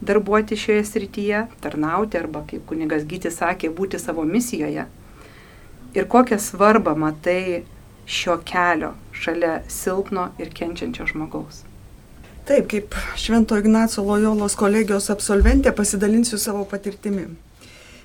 darbuoti 0.04 0.58
šioje 0.60 0.84
srityje, 0.84 1.44
tarnauti 1.64 2.18
arba, 2.20 2.44
kaip 2.48 2.66
kunigas 2.68 3.06
Gyti 3.08 3.32
sakė, 3.32 3.70
būti 3.72 4.00
savo 4.02 4.24
misijoje. 4.28 4.84
Ir 5.94 6.08
kokią 6.10 6.40
svarbą 6.42 6.96
matai 6.98 7.62
šio 8.06 8.36
kelio 8.44 8.92
šalia 9.14 9.60
silpno 9.70 10.32
ir 10.42 10.50
kenčiančio 10.52 11.06
žmogaus. 11.08 11.62
Taip, 12.44 12.66
kaip 12.68 12.96
Švento 13.16 13.56
Ignaco 13.56 14.02
Lojolos 14.04 14.56
kolegijos 14.60 15.08
absolventė 15.14 15.72
pasidalinsiu 15.72 16.36
savo 16.38 16.66
patirtimi. 16.68 17.24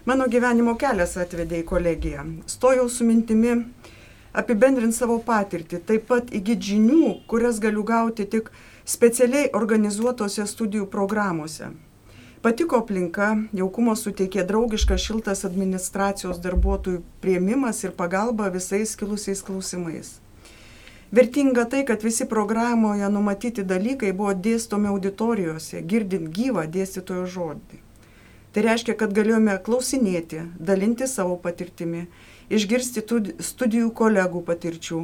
Mano 0.07 0.29
gyvenimo 0.31 0.77
kelias 0.79 1.17
atvedė 1.19 1.59
į 1.59 1.65
kolegiją. 1.67 2.23
Stojau 2.47 2.87
su 2.89 3.03
mintimi 3.03 3.57
apibendrinti 4.33 4.97
savo 4.97 5.19
patirtį, 5.25 5.81
taip 5.85 6.07
pat 6.09 6.33
įgyti 6.35 6.73
žinių, 6.73 7.13
kurias 7.27 7.59
galiu 7.63 7.83
gauti 7.83 8.25
tik 8.29 8.51
specialiai 8.85 9.49
organizuotose 9.53 10.45
studijų 10.47 10.87
programuose. 10.89 11.71
Patiko 12.39 12.77
aplinka, 12.79 13.33
jaukumo 13.51 13.97
suteikė 13.99 14.45
draugiškas 14.47 15.03
šiltas 15.03 15.43
administracijos 15.43 16.39
darbuotojų 16.39 17.01
prieimimas 17.19 17.83
ir 17.83 17.91
pagalba 17.97 18.47
visais 18.53 18.95
kilusiais 18.95 19.43
klausimais. 19.43 20.13
Vertinga 21.11 21.65
tai, 21.65 21.81
kad 21.83 22.05
visi 22.05 22.27
programoje 22.29 23.09
numatyti 23.11 23.65
dalykai 23.65 24.13
buvo 24.15 24.31
dėstomi 24.47 24.87
auditorijose, 24.93 25.81
girdint 25.81 26.29
gyvą 26.31 26.67
dėstytojo 26.69 27.25
žodį. 27.35 27.79
Tai 28.53 28.65
reiškia, 28.65 28.95
kad 28.97 29.11
galėjome 29.13 29.57
klausinėti, 29.65 30.45
dalinti 30.57 31.09
savo 31.09 31.35
patirtimi, 31.41 32.05
išgirsti 32.49 33.05
studijų 33.39 33.93
kolegų 33.95 34.43
patirčių, 34.45 35.01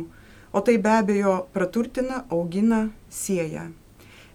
o 0.56 0.62
tai 0.66 0.78
be 0.78 0.94
abejo 1.00 1.40
praturtina, 1.54 2.24
augina, 2.30 2.88
sieja 3.10 3.70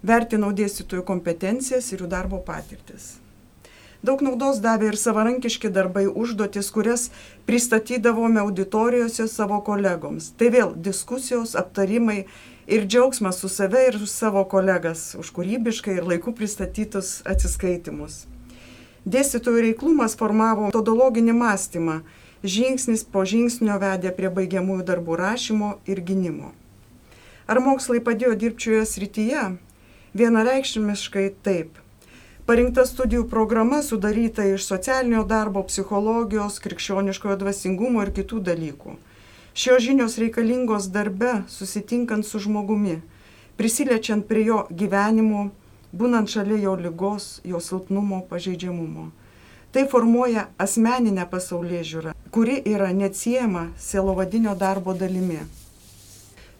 vertinau 0.03 0.51
dėstytojų 0.53 1.03
kompetencijas 1.05 1.91
ir 1.93 2.03
jų 2.03 2.09
darbo 2.11 2.41
patirtis. 2.45 3.17
Daug 4.01 4.23
naudos 4.25 4.57
davė 4.63 4.89
ir 4.89 4.97
savarankiški 4.97 5.69
darbai 5.69 6.07
užduotis, 6.09 6.71
kurias 6.73 7.09
pristatydavome 7.45 8.41
auditorijose 8.41 9.27
savo 9.29 9.59
kolegoms. 9.61 10.31
Tai 10.37 10.49
vėl 10.55 10.71
diskusijos, 10.73 11.53
aptarimai 11.53 12.23
ir 12.65 12.87
džiaugsmas 12.89 13.43
su 13.43 13.49
save 13.49 13.83
ir 13.91 13.99
su 14.01 14.09
savo 14.09 14.41
kolegas 14.49 15.11
už 15.21 15.29
kūrybiškai 15.37 15.99
ir 15.99 16.09
laiku 16.09 16.33
pristatytus 16.33 17.19
atsiskaitimus. 17.29 18.23
Dėstytojų 19.05 19.67
reiklumas 19.67 20.17
formavo 20.17 20.71
metodologinį 20.71 21.37
mąstymą, 21.37 22.01
žingsnis 22.43 23.03
po 23.05 23.25
žingsnio 23.25 23.77
vedė 23.81 24.11
prie 24.15 24.29
baigiamųjų 24.33 24.85
darbų 24.87 25.17
rašymo 25.19 25.75
ir 25.85 26.01
gynimo. 26.01 26.51
Ar 27.47 27.59
mokslai 27.61 28.01
padėjo 28.01 28.35
dirbti 28.39 28.69
šioje 28.69 28.85
srityje? 28.93 29.45
Vienareikšmiškai 30.17 31.29
taip. 31.45 31.77
Parinkta 32.49 32.83
studijų 32.89 33.27
programa 33.29 33.81
sudaryta 33.85 34.43
iš 34.49 34.65
socialinio 34.65 35.21
darbo, 35.23 35.61
psichologijos, 35.69 36.57
krikščioniškojo 36.63 37.37
dvasingumo 37.43 38.01
ir 38.03 38.11
kitų 38.15 38.41
dalykų. 38.49 38.97
Šios 39.53 39.83
žinios 39.85 40.17
reikalingos 40.19 40.89
darbe, 40.91 41.43
susitinkant 41.47 42.25
su 42.25 42.39
žmogumi, 42.39 43.01
prisilečiant 43.59 44.25
prie 44.27 44.45
jo 44.47 44.63
gyvenimo, 44.71 45.49
būnant 45.93 46.31
šalia 46.31 46.57
jo 46.63 46.75
lygos, 46.79 47.41
jo 47.43 47.59
silpnumo, 47.59 48.23
pažeidžiamumo. 48.29 49.11
Tai 49.71 49.85
formuoja 49.87 50.49
asmeninę 50.59 51.23
pasaulyje 51.31 51.81
žiūrą, 51.89 52.13
kuri 52.35 52.57
yra 52.67 52.89
neatsiejama 52.91 53.69
sielovadinio 53.79 54.55
darbo 54.55 54.93
dalimi. 54.93 55.39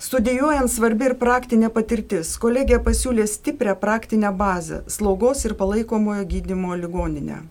Studijuojant 0.01 0.71
svarbi 0.71 1.09
ir 1.09 1.17
praktinė 1.19 1.67
patirtis, 1.75 2.31
kolegija 2.39 2.79
pasiūlė 2.85 3.27
stiprią 3.27 3.75
praktinę 3.83 4.31
bazę- 4.31 4.79
slaugos 4.95 5.43
ir 5.45 5.57
palaikomojo 5.59 6.23
gydimo 6.25 6.71
ligoninę. 6.85 7.41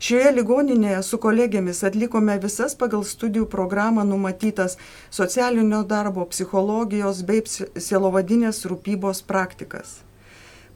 Šioje 0.00 0.32
ligoninėje 0.32 1.02
su 1.02 1.18
kolegėmis 1.18 1.84
atlikome 1.84 2.38
visas 2.42 2.74
pagal 2.74 3.04
studijų 3.04 3.46
programą 3.46 4.04
numatytas 4.08 4.78
socialinio 5.10 5.84
darbo, 5.84 6.24
psichologijos 6.24 7.22
bei 7.22 7.42
sielovadinės 7.88 8.64
rūpybos 8.64 9.22
praktikas. 9.22 10.07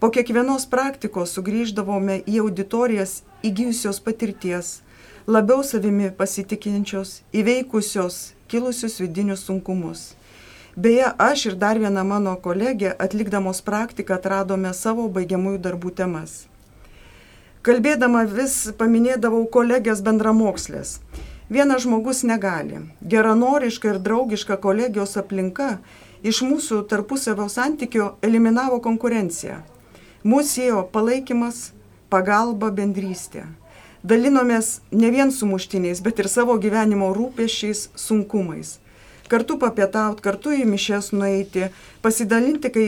Po 0.03 0.09
kiekvienos 0.11 0.65
praktikos 0.67 1.31
sugrįždavome 1.37 2.17
į 2.27 2.41
auditorijas 2.43 3.21
įgyjusios 3.47 4.01
patirties, 4.03 4.71
labiau 5.31 5.61
savimi 5.63 6.09
pasitikinčios, 6.17 7.21
įveikusios 7.31 8.17
kilusius 8.51 8.97
vidinius 8.99 9.45
sunkumus. 9.47 10.01
Beje, 10.75 11.07
aš 11.23 11.45
ir 11.53 11.55
dar 11.61 11.79
viena 11.79 12.03
mano 12.03 12.33
kolegė 12.47 12.91
atlikdamos 12.99 13.63
praktiką 13.63 14.17
atradome 14.19 14.73
savo 14.75 15.05
baigiamųjų 15.07 15.61
darbų 15.69 15.93
temas. 16.01 16.33
Kalbėdama 17.63 18.25
vis 18.27 18.57
paminėdavau 18.81 19.45
kolegės 19.55 20.03
bendramokslės. 20.03 20.97
Vienas 21.47 21.85
žmogus 21.87 22.25
negali. 22.27 22.81
Geranoriška 23.15 23.95
ir 23.95 24.03
draugiška 24.03 24.59
kolegijos 24.67 25.15
aplinka 25.23 25.77
iš 26.27 26.43
mūsų 26.43 26.89
tarpusavio 26.91 27.47
santykio 27.47 28.17
eliminavo 28.19 28.83
konkurenciją. 28.83 29.61
Mūsų 30.23 30.49
siejo 30.49 30.85
palaikymas, 30.93 31.73
pagalba, 32.13 32.71
bendrystė. 32.71 33.47
Dalinomės 34.03 34.81
ne 34.91 35.11
vien 35.15 35.31
sumuštiniais, 35.35 36.03
bet 36.03 36.19
ir 36.19 36.29
savo 36.31 36.59
gyvenimo 36.59 37.13
rūpešiais, 37.15 37.89
sunkumais 37.99 38.79
kartu 39.33 39.57
papietauti, 39.61 40.21
kartu 40.25 40.53
į 40.53 40.67
mišes 40.69 41.13
nueiti, 41.17 41.71
pasidalinti, 42.05 42.71
kai, 42.75 42.87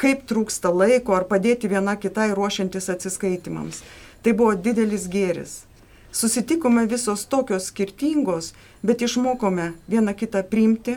kaip 0.00 0.24
trūksta 0.30 0.72
laiko 0.74 1.14
ar 1.14 1.28
padėti 1.30 1.70
viena 1.70 1.94
kitai 2.00 2.32
ruošiantis 2.34 2.90
atsiskaitimams. 2.96 3.82
Tai 4.24 4.34
buvo 4.34 4.56
didelis 4.58 5.06
gėris. 5.12 5.62
Susitikome 6.14 6.86
visos 6.90 7.26
tokios 7.30 7.68
skirtingos, 7.70 8.52
bet 8.82 9.02
išmokome 9.06 9.72
vieną 9.90 10.14
kitą 10.18 10.42
priimti, 10.50 10.96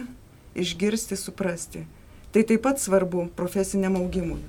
išgirsti, 0.58 1.18
suprasti. 1.18 1.86
Tai 2.34 2.46
taip 2.50 2.66
pat 2.66 2.82
svarbu 2.82 3.30
profesiniam 3.38 3.98
augimui. 4.02 4.42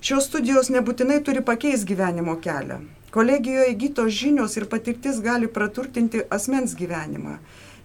Šios 0.00 0.28
studijos 0.30 0.68
nebūtinai 0.70 1.22
turi 1.26 1.42
pakeisti 1.42 1.92
gyvenimo 1.94 2.36
kelią. 2.42 2.82
Kolegijoje 3.10 3.72
įgytos 3.72 4.12
žinios 4.14 4.54
ir 4.60 4.68
patirtis 4.70 5.22
gali 5.24 5.48
praturtinti 5.48 6.22
asmens 6.30 6.76
gyvenimą 6.78 7.38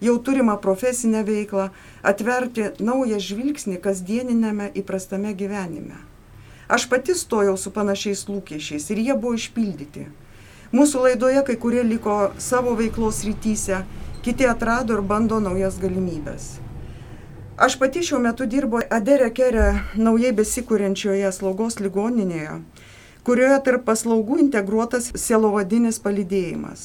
jau 0.04 0.18
turimą 0.18 0.56
profesinę 0.56 1.24
veiklą, 1.24 1.68
atverti 2.02 2.68
naują 2.80 3.20
žvilgsnį 3.20 3.78
kasdieninėme 3.84 4.70
įprastame 4.80 5.32
gyvenime. 5.34 5.96
Aš 6.68 6.88
pati 6.88 7.14
stojau 7.14 7.56
su 7.60 7.70
panašiais 7.70 8.26
lūkesčiais 8.28 8.90
ir 8.92 9.00
jie 9.06 9.14
buvo 9.14 9.34
išpildyti. 9.38 10.06
Mūsų 10.74 11.06
laidoje 11.06 11.44
kai 11.46 11.56
kurie 11.60 11.84
liko 11.86 12.32
savo 12.38 12.74
veiklos 12.74 13.22
rytise, 13.28 13.84
kiti 14.24 14.48
atrado 14.48 14.96
ir 14.96 15.04
bando 15.04 15.40
naujas 15.40 15.78
galimybės. 15.80 16.63
Aš 17.56 17.78
pati 17.78 18.02
šiuo 18.02 18.18
metu 18.20 18.46
dirbu 18.46 18.80
Adere 18.90 19.28
Kere 19.30 19.66
naujai 19.94 20.32
besikūrenčioje 20.34 21.28
slaugos 21.36 21.76
ligoninėje, 21.78 22.56
kurioje 23.22 23.58
tarp 23.68 23.84
paslaugų 23.86 24.40
integruotas 24.42 25.12
sielovadinis 25.14 26.00
palydėjimas. 26.02 26.82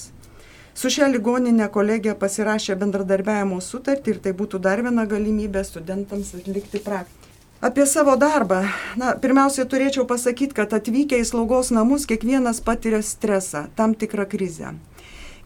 Su 0.77 0.91
šia 0.93 1.07
ligoninė 1.09 1.71
kolegija 1.73 2.13
pasirašė 2.21 2.77
bendradarbiavimo 2.83 3.57
sutartį 3.65 4.13
ir 4.13 4.21
tai 4.27 4.35
būtų 4.43 4.61
dar 4.69 4.85
viena 4.85 5.07
galimybė 5.09 5.65
studentams 5.65 6.35
atlikti 6.37 6.83
praktiką. 6.85 7.33
Apie 7.65 7.89
savo 7.89 8.13
darbą. 8.15 8.61
Na, 8.95 9.17
pirmiausia, 9.17 9.65
turėčiau 9.65 10.05
pasakyti, 10.05 10.53
kad 10.61 10.77
atvykę 10.77 11.17
į 11.17 11.25
slaugos 11.33 11.73
namus 11.73 12.05
kiekvienas 12.05 12.61
patiria 12.61 13.01
stresą, 13.01 13.65
tam 13.75 13.97
tikrą 13.97 14.29
krizę. 14.29 14.77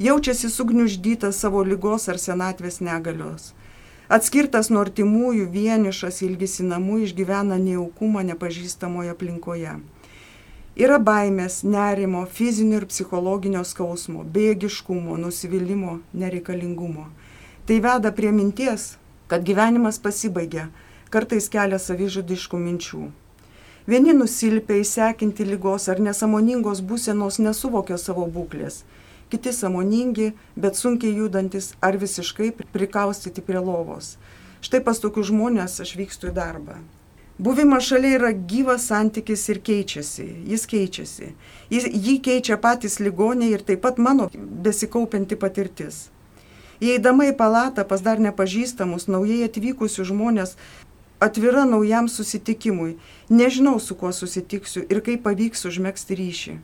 Jaučiasi 0.04 0.52
sugniuždytas 0.52 1.40
savo 1.40 1.64
lygos 1.64 2.12
ar 2.12 2.20
senatvės 2.20 2.84
negalios. 2.84 3.54
Atskirtas 4.14 4.68
nuo 4.70 4.84
artimųjų, 4.86 5.48
vienišas, 5.50 6.20
ilgisi 6.22 6.62
namų, 6.68 7.00
išgyvena 7.08 7.56
nejaukumą 7.58 8.22
nepažįstamoje 8.28 9.10
aplinkoje. 9.16 9.72
Yra 10.78 11.00
baimės, 11.02 11.64
nerimo, 11.66 12.22
fizinio 12.30 12.82
ir 12.82 12.86
psichologinio 12.92 13.64
skausmo, 13.66 14.22
bėgiškumo, 14.36 15.18
nusivylimų, 15.24 15.96
nereikalingumo. 16.14 17.08
Tai 17.66 17.80
veda 17.88 18.12
prie 18.14 18.30
minties, 18.36 19.00
kad 19.34 19.46
gyvenimas 19.50 19.98
pasibaigia, 20.06 20.68
kartais 21.10 21.50
kelia 21.50 21.82
savižudiškų 21.82 22.62
minčių. 22.68 23.04
Vieni 23.90 24.14
nusilpia 24.14 24.78
įsekinti 24.84 25.50
lygos 25.50 25.90
ar 25.90 25.98
nesamoningos 26.02 26.86
būsenos 26.86 27.42
nesuvokia 27.42 27.98
savo 27.98 28.30
būklės, 28.38 28.84
kiti 29.34 29.54
samoningi, 29.58 30.32
bet 30.56 30.78
sunkiai 30.78 31.18
judantis 31.18 31.74
ar 31.82 31.98
visiškai 31.98 32.54
prikaustyti 32.74 33.42
prie 33.42 33.60
lovos. 33.60 34.16
Štai 34.64 34.84
pas 34.86 35.02
tokius 35.02 35.34
žmonės 35.34 35.82
aš 35.84 35.98
vykstu 36.00 36.30
į 36.30 36.38
darbą. 36.38 36.78
Buvimas 37.42 37.88
šalia 37.90 38.14
yra 38.20 38.30
gyvas 38.32 38.86
santykis 38.92 39.48
ir 39.50 39.60
keičiasi, 39.66 40.28
jis 40.46 40.68
keičiasi. 40.70 41.32
Jis, 41.74 41.88
jį 41.90 42.20
keičia 42.28 42.60
patys 42.62 43.00
ligoniai 43.02 43.56
ir 43.58 43.64
taip 43.66 43.82
pat 43.82 43.98
mano 43.98 44.30
besikaupianti 44.38 45.40
patirtis. 45.42 46.12
Įeidama 46.84 47.32
į 47.32 47.34
palatą 47.40 47.88
pas 47.90 48.06
dar 48.06 48.22
nepažįstamus, 48.22 49.10
naujai 49.10 49.48
atvykusius 49.48 50.12
žmonės, 50.12 50.54
atvira 51.24 51.66
naujam 51.66 52.08
susitikimui, 52.12 53.00
nežinau 53.30 53.80
su 53.80 53.98
kuo 53.98 54.14
susitiksiu 54.14 54.86
ir 54.86 55.02
kaip 55.02 55.26
pavyks 55.26 55.66
užmėgsti 55.72 56.20
ryšį. 56.22 56.56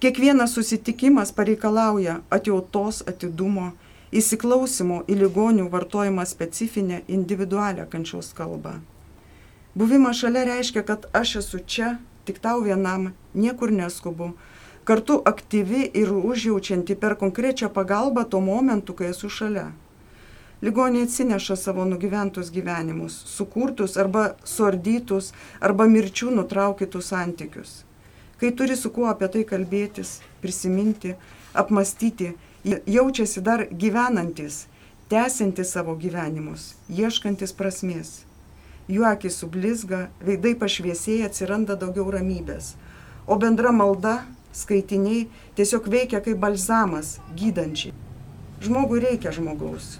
Kiekvienas 0.00 0.52
susitikimas 0.52 1.30
pareikalauja 1.32 2.18
atjautos, 2.28 2.98
atidumo, 3.08 3.70
įsiklausimo 4.12 4.98
į 5.08 5.14
ligonių 5.22 5.70
vartojimą 5.72 6.26
specifinę 6.28 6.98
individualią 7.08 7.86
kančios 7.88 8.28
kalbą. 8.36 8.74
Buvimas 9.72 10.20
šalia 10.20 10.42
reiškia, 10.50 10.82
kad 10.84 11.06
aš 11.16 11.32
esu 11.40 11.62
čia, 11.64 11.94
tik 12.28 12.42
tau 12.44 12.60
vienam, 12.60 13.14
niekur 13.32 13.72
neskubu, 13.72 14.34
kartu 14.84 15.16
aktyvi 15.32 15.88
ir 16.02 16.12
užjaučianti 16.12 16.98
per 17.00 17.16
konkrečią 17.16 17.72
pagalbą 17.72 18.28
tuo 18.28 18.44
momentu, 18.44 18.92
kai 18.92 19.14
esu 19.14 19.32
šalia. 19.32 19.70
Ligonė 20.60 21.06
atsineša 21.08 21.56
savo 21.56 21.88
nugyventus 21.88 22.52
gyvenimus, 22.52 23.16
sukurtus 23.32 23.96
arba 23.96 24.28
suardytus, 24.44 25.32
arba 25.60 25.88
mirčių 25.88 26.36
nutraukytus 26.36 27.12
santykius. 27.16 27.85
Kai 28.40 28.52
turi 28.52 28.76
su 28.76 28.90
kuo 28.92 29.06
apie 29.08 29.28
tai 29.32 29.44
kalbėtis, 29.48 30.18
prisiminti, 30.42 31.14
apmastyti, 31.56 32.34
jaučiasi 32.66 33.40
dar 33.40 33.64
gyvenantis, 33.70 34.66
tęsiantis 35.08 35.70
savo 35.72 35.94
gyvenimus, 35.96 36.74
ieškantis 36.90 37.54
prasmės. 37.56 38.24
Jų 38.90 39.06
akis 39.08 39.38
sublizga, 39.40 40.06
veidai 40.22 40.54
pašviesėja, 40.58 41.30
atsiranda 41.30 41.74
daugiau 41.78 42.10
ramybės. 42.14 42.74
O 43.26 43.38
bendra 43.40 43.72
malda, 43.74 44.20
skaitiniai 44.54 45.26
tiesiog 45.58 45.88
veikia 45.90 46.20
kaip 46.22 46.38
balzamas, 46.42 47.16
gydančiai. 47.38 47.94
Žmogui 48.62 49.00
reikia 49.02 49.32
žmogaus. 49.34 49.96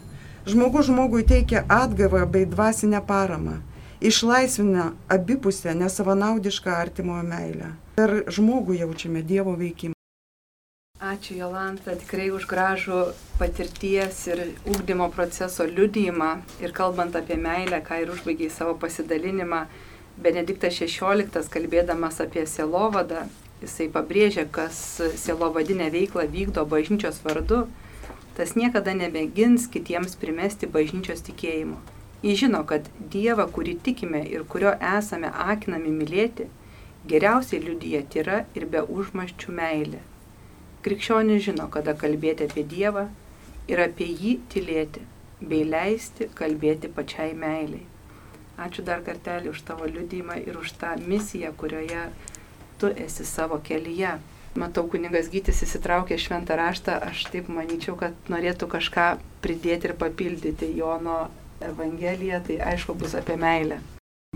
Žmogus 0.46 0.86
žmogui 0.90 1.24
teikia 1.26 1.64
atgavą 1.68 2.22
bei 2.30 2.46
dvasinę 2.46 3.00
paramą. 3.08 3.58
Išlaisvina 4.00 4.92
abipusę 5.08 5.74
nesavanaudišką 5.74 6.70
artimojo 6.70 7.24
meilę. 7.26 7.72
Per 7.96 8.10
žmogų 8.28 8.74
jaučiame 8.76 9.22
Dievo 9.24 9.54
veikimą. 9.56 9.94
Ačiū 11.00 11.38
Jolanta 11.38 11.94
tikrai 11.96 12.26
už 12.28 12.44
gražų 12.50 12.98
patirties 13.40 14.18
ir 14.28 14.42
ūkdymo 14.68 15.06
proceso 15.14 15.64
liudijimą 15.64 16.28
ir 16.60 16.74
kalbant 16.76 17.16
apie 17.16 17.38
meilę, 17.40 17.78
ką 17.86 18.02
ir 18.02 18.12
užbaigiai 18.12 18.52
savo 18.52 18.74
pasidalinimą, 18.82 19.62
Benediktas 20.16 20.76
XVI 20.80 21.48
kalbėdamas 21.52 22.20
apie 22.24 22.44
sielovadą, 22.48 23.26
jisai 23.62 23.88
pabrėžia, 23.96 24.44
kas 24.58 24.78
sielovadinę 25.22 25.88
veiklą 25.92 26.24
vykdo 26.36 26.66
bažnyčios 26.68 27.22
vardu, 27.24 27.62
tas 28.36 28.52
niekada 28.60 28.92
nebegins 28.96 29.68
kitiems 29.72 30.16
primesti 30.20 30.68
bažnyčios 30.68 31.24
tikėjimo. 31.30 31.80
Jis 32.20 32.44
žino, 32.44 32.60
kad 32.68 32.92
Dievą, 33.00 33.48
kurį 33.56 33.78
tikime 33.88 34.20
ir 34.24 34.44
kurio 34.44 34.76
esame 34.92 35.32
akinami 35.48 35.96
mylėti, 35.96 36.48
geriausiai 37.10 37.62
liudyja 37.62 38.02
tyra 38.12 38.44
ir 38.58 38.66
be 38.72 38.82
užmaščių 38.82 39.54
meilė. 39.58 40.02
Krikščionis 40.86 41.42
žino, 41.48 41.66
kada 41.74 41.96
kalbėti 41.98 42.46
apie 42.46 42.62
Dievą 42.70 43.08
ir 43.70 43.82
apie 43.82 44.06
jį 44.06 44.36
tylėti, 44.52 45.02
bei 45.40 45.64
leisti 45.66 46.28
kalbėti 46.38 46.90
pačiai 46.98 47.32
meiliai. 47.34 47.84
Ačiū 48.66 48.84
dar 48.84 49.02
kartelį 49.04 49.50
už 49.52 49.64
tavo 49.68 49.88
liudymą 49.90 50.38
ir 50.46 50.56
už 50.56 50.72
tą 50.80 50.94
misiją, 51.10 51.50
kurioje 51.60 52.06
tu 52.80 52.92
esi 53.06 53.26
savo 53.28 53.58
kelyje. 53.64 54.14
Matau, 54.56 54.86
kuningas 54.88 55.28
Gytis 55.32 55.60
įsitraukė 55.66 56.16
šventą 56.16 56.56
raštą, 56.56 56.94
aš 57.10 57.26
taip 57.34 57.50
manyčiau, 57.52 57.98
kad 58.00 58.32
norėtų 58.32 58.70
kažką 58.72 59.10
pridėti 59.44 59.90
ir 59.90 59.98
papildyti 60.00 60.70
Jono 60.78 61.26
Evangeliją, 61.60 62.40
tai 62.48 62.62
aišku 62.72 62.96
bus 62.96 63.18
apie 63.20 63.36
meilę 63.36 63.82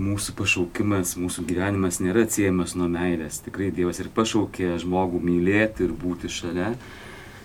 mūsų 0.01 0.35
pašaukimas, 0.39 1.15
mūsų 1.21 1.45
gyvenimas 1.49 2.01
nėra 2.03 2.25
atsiejamas 2.27 2.75
nuo 2.79 2.89
meilės. 2.91 3.41
Tikrai 3.45 3.71
Dievas 3.75 4.01
ir 4.03 4.11
pašaukė 4.15 4.75
žmogų 4.83 5.21
mylėti 5.23 5.87
ir 5.87 5.95
būti 5.97 6.31
šalia, 6.33 6.73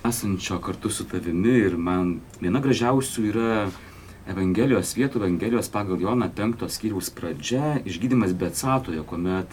esančio 0.08 0.60
kartu 0.64 0.92
su 0.92 1.06
tavimi. 1.10 1.56
Ir 1.68 1.78
man 1.78 2.20
viena 2.42 2.62
gražiausių 2.64 3.26
yra 3.32 3.50
Evangelijos 4.32 4.96
vietų, 4.98 5.22
Evangelijos 5.22 5.70
pagal 5.74 6.02
Joną 6.02 6.32
5 6.34 6.68
skyriaus 6.74 7.12
pradžia, 7.14 7.76
išgydymas 7.86 8.34
Betsatoje, 8.34 9.04
kuomet 9.06 9.52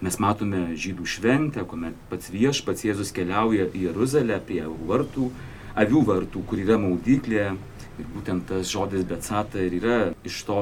mes 0.00 0.20
matome 0.22 0.76
žydų 0.78 1.06
šventę, 1.14 1.64
kuomet 1.68 1.96
pats 2.08 2.30
viešpats 2.32 2.86
Jėzus 2.86 3.10
keliauja 3.12 3.66
į 3.74 3.88
Jeruzalę 3.88 4.38
prie 4.46 4.62
vartų, 4.88 5.32
avių 5.78 6.04
vartų, 6.12 6.44
kur 6.48 6.62
yra 6.62 6.78
maudyklė. 6.80 7.50
Ir 7.98 8.06
būtent 8.14 8.44
tas 8.46 8.70
žodis 8.70 9.02
Betsata 9.02 9.58
ir 9.58 9.72
yra 9.80 9.96
iš 10.22 10.44
to 10.46 10.60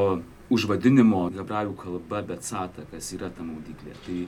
užvadinimo 0.53 1.27
hebrajų 1.35 1.75
kalba 1.81 2.23
Betsata, 2.27 2.85
kas 2.91 3.11
yra 3.17 3.31
ta 3.35 3.45
maudyklė. 3.47 3.97
Tai 4.07 4.19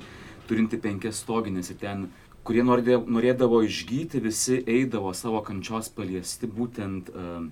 turinti 0.48 0.81
penkias 0.83 1.22
stoginės 1.22 1.70
ir 1.72 1.78
ten, 1.83 2.09
kurie 2.46 2.64
norėdavo 2.64 3.62
išgyti, 3.66 4.22
visi 4.24 4.62
eidavo 4.66 5.12
savo 5.14 5.42
kančios 5.46 5.90
paliesti, 5.94 6.50
būtent 6.50 7.11
uh, 7.12 7.46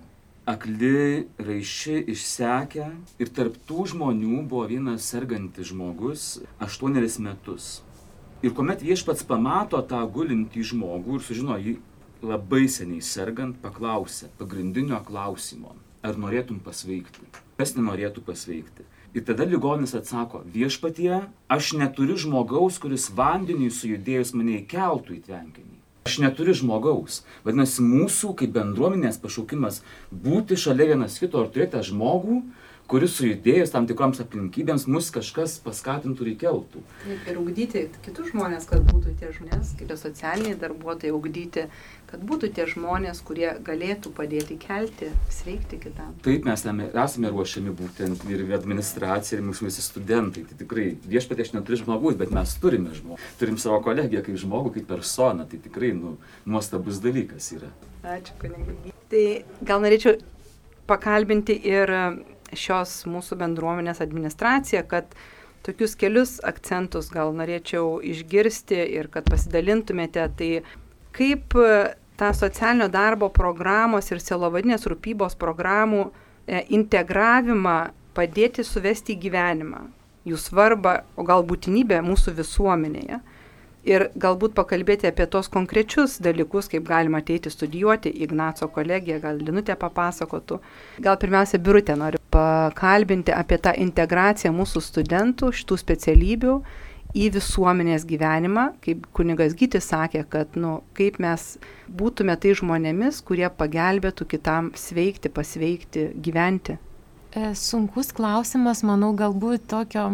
akli, 0.49 1.27
raiši, 1.39 1.99
išsekę. 2.15 2.89
Ir 3.23 3.33
tarp 3.37 3.59
tų 3.69 3.91
žmonių 3.93 4.43
buvo 4.49 4.67
vienas 4.71 5.07
sergantis 5.13 5.71
žmogus 5.73 6.29
aštuoneris 6.63 7.21
metus. 7.23 7.71
Ir 8.45 8.53
kuomet 8.57 8.83
viešpats 8.85 9.25
pamato 9.27 9.81
tą 9.91 10.03
gulintį 10.13 10.67
žmogų 10.73 11.19
ir 11.19 11.25
sužino 11.25 11.57
jį 11.61 11.79
labai 12.27 12.67
seniai 12.73 13.05
sergant, 13.05 13.57
paklausė 13.63 14.29
pagrindinio 14.39 15.01
klausimo, 15.07 15.75
ar 16.05 16.21
norėtum 16.21 16.61
pasveikti 16.65 17.46
kas 17.57 17.75
nenorėtų 17.77 18.25
pasveikti. 18.27 18.85
Ir 19.17 19.25
tada 19.25 19.47
ligonis 19.49 19.95
atsako, 19.97 20.43
viešpatie, 20.53 21.23
aš 21.49 21.73
neturiu 21.81 22.19
žmogaus, 22.21 22.77
kuris 22.83 23.09
vandeniui 23.17 23.71
sujudėjus 23.73 24.35
mane 24.37 24.59
įkeltų 24.61 25.17
į 25.17 25.23
tvenkinį. 25.29 25.77
Aš 26.07 26.21
neturiu 26.23 26.53
žmogaus. 26.55 27.23
Vadinasi, 27.47 27.83
mūsų 27.83 28.35
kaip 28.39 28.53
bendruomenės 28.55 29.17
pašaukimas 29.23 29.81
būti 30.13 30.59
šalia 30.61 30.93
vienas 30.93 31.17
kito 31.19 31.41
ar 31.41 31.49
turėti 31.55 31.81
žmogų, 31.89 32.43
kuris 32.91 33.17
sujudėjus 33.19 33.73
tam 33.75 33.87
tikroms 33.89 34.21
aplinkybėms 34.23 34.87
mus 34.91 35.11
kažkas 35.15 35.57
paskatintų 35.65 36.27
ir 36.27 36.37
keltų. 36.41 36.83
Ir 37.27 37.39
ugdyti 37.41 37.87
kitus 38.05 38.31
žmonės, 38.31 38.69
kad 38.71 38.85
būtų 38.87 39.17
tie 39.21 39.33
žmonės, 39.35 39.75
kaip 39.79 39.91
ir 39.91 39.99
socialiniai 40.01 40.59
darbuotojai, 40.61 41.15
ugdyti, 41.15 41.67
kad 42.07 42.23
būtų 42.27 42.53
tie 42.55 42.69
žmonės, 42.71 43.23
kurie 43.27 43.49
galėtų 43.67 44.13
padėti 44.15 44.59
kelti, 44.63 45.11
sveikti 45.35 45.81
kitam. 45.83 46.15
Taip, 46.27 46.47
mes 46.47 46.63
esame 46.63 47.33
ruošiami 47.33 47.75
būtent 47.81 48.23
ir 48.31 48.45
administracija, 48.55 49.41
ir 49.41 49.49
mūsų 49.49 49.67
visi 49.67 49.83
studentai. 49.83 50.47
Tai 50.47 50.61
tikrai 50.63 50.87
viešpatė 51.07 51.49
aš 51.49 51.53
neturiu 51.57 51.83
žmogus, 51.83 52.19
bet 52.21 52.31
mes 52.35 52.55
turime 52.63 52.95
žmogų. 52.95 53.19
Turim 53.41 53.59
savo 53.63 53.81
kolegiją 53.85 54.23
kaip 54.27 54.39
žmogų, 54.45 54.77
kaip 54.79 54.89
personą. 54.95 55.49
Tai 55.51 55.59
tikrai 55.67 55.91
nu, 55.99 56.15
nuostabus 56.47 57.03
dalykas 57.03 57.51
yra. 57.59 57.73
Ačiū, 58.07 58.39
kunigai. 58.39 58.95
Tai 59.11 59.27
gal 59.67 59.83
norėčiau 59.83 60.21
pakalbinti 60.87 61.59
ir 61.67 61.91
šios 62.59 63.03
mūsų 63.11 63.39
bendruomenės 63.41 64.03
administracija, 64.05 64.83
kad 64.89 65.15
tokius 65.67 65.97
kelius 65.99 66.37
akcentus 66.47 67.11
gal 67.15 67.33
norėčiau 67.37 67.99
išgirsti 68.05 68.79
ir 68.99 69.11
kad 69.13 69.29
pasidalintumėte, 69.31 70.27
tai 70.39 70.51
kaip 71.17 71.57
tą 72.17 72.33
socialinio 72.35 72.89
darbo 72.89 73.29
programos 73.33 74.11
ir 74.13 74.23
selovadinės 74.23 74.87
rūpybos 74.89 75.37
programų 75.41 76.07
e, 76.07 76.63
integravimą 76.79 77.77
padėti 78.17 78.65
suvesti 78.65 79.15
į 79.17 79.21
gyvenimą, 79.27 79.83
jų 80.29 80.41
svarbą, 80.41 81.01
o 81.17 81.27
gal 81.29 81.45
būtinybę 81.49 82.01
mūsų 82.07 82.37
visuomenėje? 82.41 83.21
Ir 83.87 84.09
galbūt 84.19 84.57
pakalbėti 84.57 85.07
apie 85.07 85.29
tos 85.31 85.47
konkrečius 85.53 86.17
dalykus, 86.19 86.67
kaip 86.73 86.89
galima 86.89 87.21
ateiti 87.23 87.53
studijuoti. 87.55 88.11
Ignaco 88.27 88.67
kolegiją, 88.75 89.21
gal 89.23 89.39
Linutė 89.39 89.79
papasakotų. 89.79 90.59
Gal 91.07 91.21
pirmiausia, 91.23 91.63
Birutė 91.63 91.95
noriu 91.95 92.16
pakalbinti 92.37 93.33
apie 93.33 93.59
tą 93.63 93.73
integraciją 93.81 94.53
mūsų 94.57 94.83
studentų, 94.85 95.53
šitų 95.57 95.81
specialybių 95.81 96.57
į 97.17 97.29
visuomenės 97.37 98.05
gyvenimą, 98.09 98.67
kaip 98.85 99.07
kunigas 99.17 99.55
Gytis 99.57 99.89
sakė, 99.89 100.25
kad, 100.29 100.57
nu, 100.61 100.81
kaip 100.99 101.21
mes 101.23 101.55
būtume 101.89 102.37
tai 102.41 102.53
žmonėmis, 102.59 103.23
kurie 103.25 103.49
pagelbėtų 103.49 104.27
kitam 104.35 104.75
sveikti, 104.77 105.33
pasveikti, 105.33 106.11
gyventi. 106.21 106.77
E, 107.37 107.53
sunkus 107.57 108.13
klausimas, 108.17 108.83
manau, 108.87 109.15
galbūt 109.17 109.67
tokio 109.71 110.11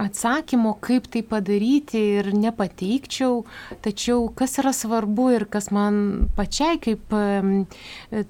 atsakymo, 0.00 0.76
kaip 0.80 1.06
tai 1.12 1.20
padaryti 1.26 2.00
ir 2.18 2.30
nepateikčiau, 2.32 3.42
tačiau 3.84 4.28
kas 4.36 4.56
yra 4.62 4.72
svarbu 4.72 5.26
ir 5.36 5.44
kas 5.52 5.68
man 5.74 6.28
pačiai 6.36 6.78
kaip 6.80 7.12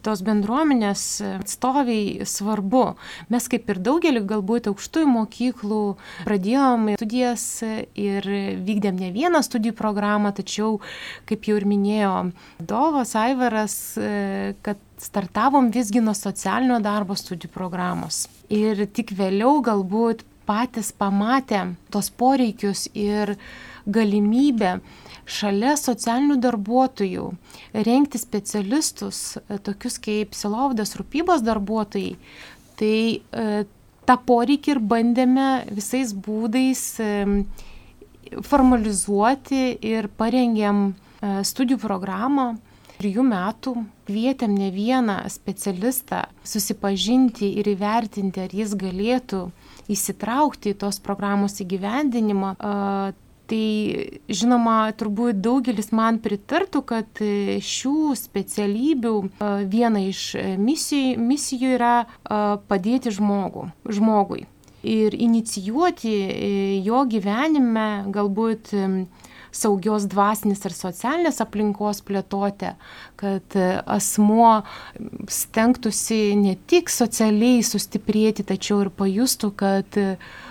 tos 0.03 0.23
bendruomenės 0.27 1.05
atstoviai 1.39 2.27
svarbu. 2.27 2.85
Mes 3.31 3.47
kaip 3.53 3.71
ir 3.71 3.83
daugelį 3.85 4.25
galbūt 4.33 4.71
aukštųjų 4.73 5.11
mokyklų 5.13 5.83
pradėjom 6.27 6.93
studijas 6.99 7.47
ir 7.63 8.27
vykdėm 8.67 8.99
ne 8.99 9.13
vieną 9.15 9.45
studijų 9.47 9.77
programą, 9.79 10.35
tačiau, 10.35 10.81
kaip 11.31 11.47
jau 11.47 11.61
ir 11.61 11.69
minėjo 11.69 12.17
Dovas 12.59 13.15
Aivaras, 13.19 13.77
kad 14.67 14.83
startavom 15.03 15.71
visgi 15.75 16.03
nuo 16.03 16.15
socialinio 16.15 16.79
darbo 16.83 17.15
studijų 17.19 17.51
programos. 17.55 18.27
Ir 18.53 18.85
tik 18.95 19.15
vėliau 19.19 19.63
galbūt 19.65 20.27
patys 20.47 20.93
pamatę 20.93 21.65
tos 21.93 22.11
poreikius 22.11 22.87
ir 22.95 23.37
galimybę 23.87 24.79
šalia 25.27 25.77
socialinių 25.79 26.39
darbuotojų 26.43 27.29
renkti 27.87 28.19
specialistus, 28.21 29.39
e, 29.49 29.59
tokius 29.59 29.99
kaip 30.03 30.35
silovdas 30.35 30.97
rūpybos 30.99 31.45
darbuotojai, 31.47 32.17
tai 32.79 32.97
e, 33.21 33.65
tą 34.09 34.19
poreikį 34.27 34.75
ir 34.75 34.81
bandėme 34.93 35.49
visais 35.71 36.13
būdais 36.15 36.83
e, 37.01 37.13
formalizuoti 38.47 39.65
ir 39.87 40.09
parengėm 40.19 40.85
e, 40.91 40.93
studijų 41.47 41.81
programą. 41.83 42.53
Trijų 43.03 43.25
metų 43.27 43.73
kvietėm 44.07 44.53
ne 44.55 44.69
vieną 44.71 45.17
specialistą 45.33 46.21
susipažinti 46.47 47.49
ir 47.59 47.73
įvertinti, 47.73 48.45
ar 48.45 48.53
jis 48.55 48.77
galėtų 48.79 49.49
įsitraukti 49.91 50.73
į 50.73 50.79
tos 50.85 51.01
programos 51.03 51.59
įgyvendinimą. 51.65 52.55
Tai 53.53 53.67
žinoma, 54.33 54.77
turbūt 54.97 55.43
daugelis 55.45 55.91
man 55.93 56.21
pritartų, 56.23 56.85
kad 56.89 57.21
šių 57.67 58.15
specialybių 58.17 59.15
viena 59.69 60.05
iš 60.07 60.23
misijų, 60.63 61.19
misijų 61.21 61.75
yra 61.77 61.95
padėti 62.71 63.13
žmogų, 63.13 63.67
žmogui 63.93 64.47
ir 64.83 65.15
inicijuoti 65.15 66.13
jo 66.83 67.05
gyvenime 67.07 68.05
galbūt 68.13 68.73
saugios 69.53 70.07
dvasinės 70.11 70.65
ir 70.67 70.75
socialinės 70.75 71.41
aplinkos 71.45 72.01
plėtotę, 72.07 72.75
kad 73.21 73.57
asmuo 73.85 74.63
stengtųsi 75.31 76.33
ne 76.41 76.57
tik 76.71 76.91
socialiai 76.93 77.61
sustiprėti, 77.67 78.47
tačiau 78.49 78.81
ir 78.87 78.93
pajustų, 78.97 79.53
kad 79.61 80.01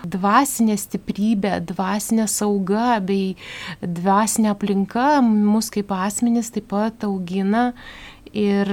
dvasinė 0.05 0.77
stiprybė, 0.79 1.57
dvasinė 1.73 2.29
sauga 2.31 2.99
bei 3.03 3.35
dvasinė 3.81 4.53
aplinka 4.53 5.19
mus 5.25 5.71
kaip 5.73 5.91
asmenys 5.97 6.53
taip 6.53 6.69
pat 6.71 7.03
augina 7.07 7.71
ir 8.31 8.69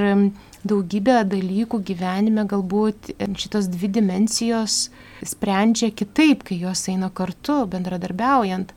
daugybę 0.68 1.22
dalykų 1.28 1.80
gyvenime 1.86 2.44
galbūt 2.48 3.12
šitos 3.38 3.68
dvi 3.72 3.90
dimensijos 3.98 4.88
sprendžia 5.26 5.90
kitaip, 5.94 6.44
kai 6.46 6.60
jos 6.62 6.84
eina 6.90 7.10
kartu, 7.10 7.64
bendradarbiaujant. 7.70 8.74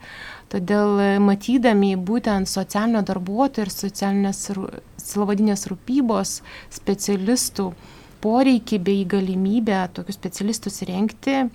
Todėl 0.51 0.99
e, 0.99 1.09
matydami 1.23 1.93
būtent 1.95 2.49
socialinio 2.51 3.03
darbuotojo 3.07 3.67
ir 3.67 3.73
socialinės 3.73 4.43
silovadinės 4.99 5.67
rūpybos 5.71 6.41
specialistų 6.75 7.71
poreikį 8.21 8.81
bei 8.85 9.05
galimybę 9.09 9.79
tokius 9.95 10.19
specialistus 10.19 10.83
renkti, 10.85 11.47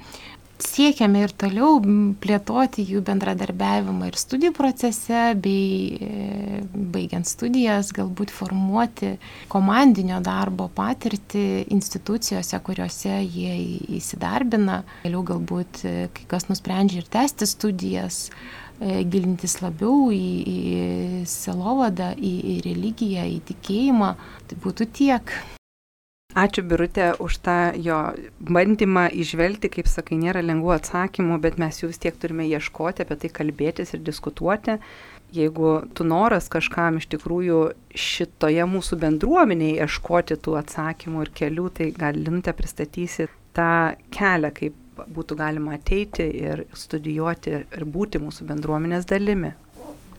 siekiame 0.63 1.21
ir 1.27 1.33
toliau 1.37 1.77
plėtoti 2.23 2.85
jų 2.89 3.03
bendradarbiavimą 3.05 4.09
ir 4.09 4.17
studijų 4.19 4.55
procese, 4.57 5.23
bei 5.43 5.99
e, 6.01 6.61
baigiant 6.73 7.29
studijas 7.29 7.93
galbūt 7.97 8.33
formuoti 8.33 9.17
komandinio 9.53 10.23
darbo 10.25 10.71
patirtį 10.73 11.67
institucijose, 11.77 12.61
kuriuose 12.65 13.19
jie 13.25 13.57
įsidarbina. 13.99 14.83
Vėliau 15.05 15.25
galbūt 15.35 15.83
e, 15.85 15.97
kai 16.17 16.29
kas 16.37 16.49
nusprendžia 16.51 17.03
ir 17.03 17.11
tęsti 17.13 17.49
studijas 17.51 18.31
gilintis 18.81 19.61
labiau 19.63 20.11
į, 20.13 20.23
į 20.47 20.57
selovadą, 21.31 22.13
į, 22.17 22.33
į 22.55 22.57
religiją, 22.67 23.27
į 23.37 23.43
tikėjimą. 23.51 24.15
Tai 24.49 24.59
būtų 24.65 24.91
tiek. 24.97 25.37
Ačiū 26.37 26.61
Birutė 26.69 27.15
už 27.23 27.39
tą 27.47 27.57
jo 27.81 27.97
bandymą 28.45 29.07
išvelgti, 29.09 29.71
kaip 29.73 29.89
sakai, 29.89 30.19
nėra 30.21 30.43
lengvų 30.45 30.75
atsakymų, 30.75 31.39
bet 31.41 31.57
mes 31.57 31.81
jų 31.81 31.89
vis 31.89 32.03
tiek 32.03 32.19
turime 32.21 32.45
ieškoti, 32.45 33.07
apie 33.07 33.17
tai 33.23 33.31
kalbėtis 33.39 33.95
ir 33.97 34.03
diskutuoti. 34.05 34.77
Jeigu 35.33 35.71
tu 35.97 36.05
noras 36.05 36.51
kažkam 36.53 37.01
iš 37.01 37.09
tikrųjų 37.15 37.63
šitoje 37.97 38.69
mūsų 38.69 39.01
bendruomenėje 39.07 39.87
ieškoti 39.87 40.37
tų 40.45 40.59
atsakymų 40.61 41.25
ir 41.25 41.33
kelių, 41.41 41.71
tai 41.79 41.89
gal 41.97 42.21
Lintė 42.21 42.53
pristatysi 42.59 43.31
tą 43.57 43.97
kelią, 44.13 44.53
kaip 44.61 44.77
būtų 44.97 45.39
galima 45.39 45.77
ateiti 45.77 46.27
ir 46.27 46.67
studijuoti 46.77 47.57
ir 47.61 47.85
būti 47.85 48.21
mūsų 48.23 48.49
bendruomenės 48.49 49.09
dalimi. 49.09 49.55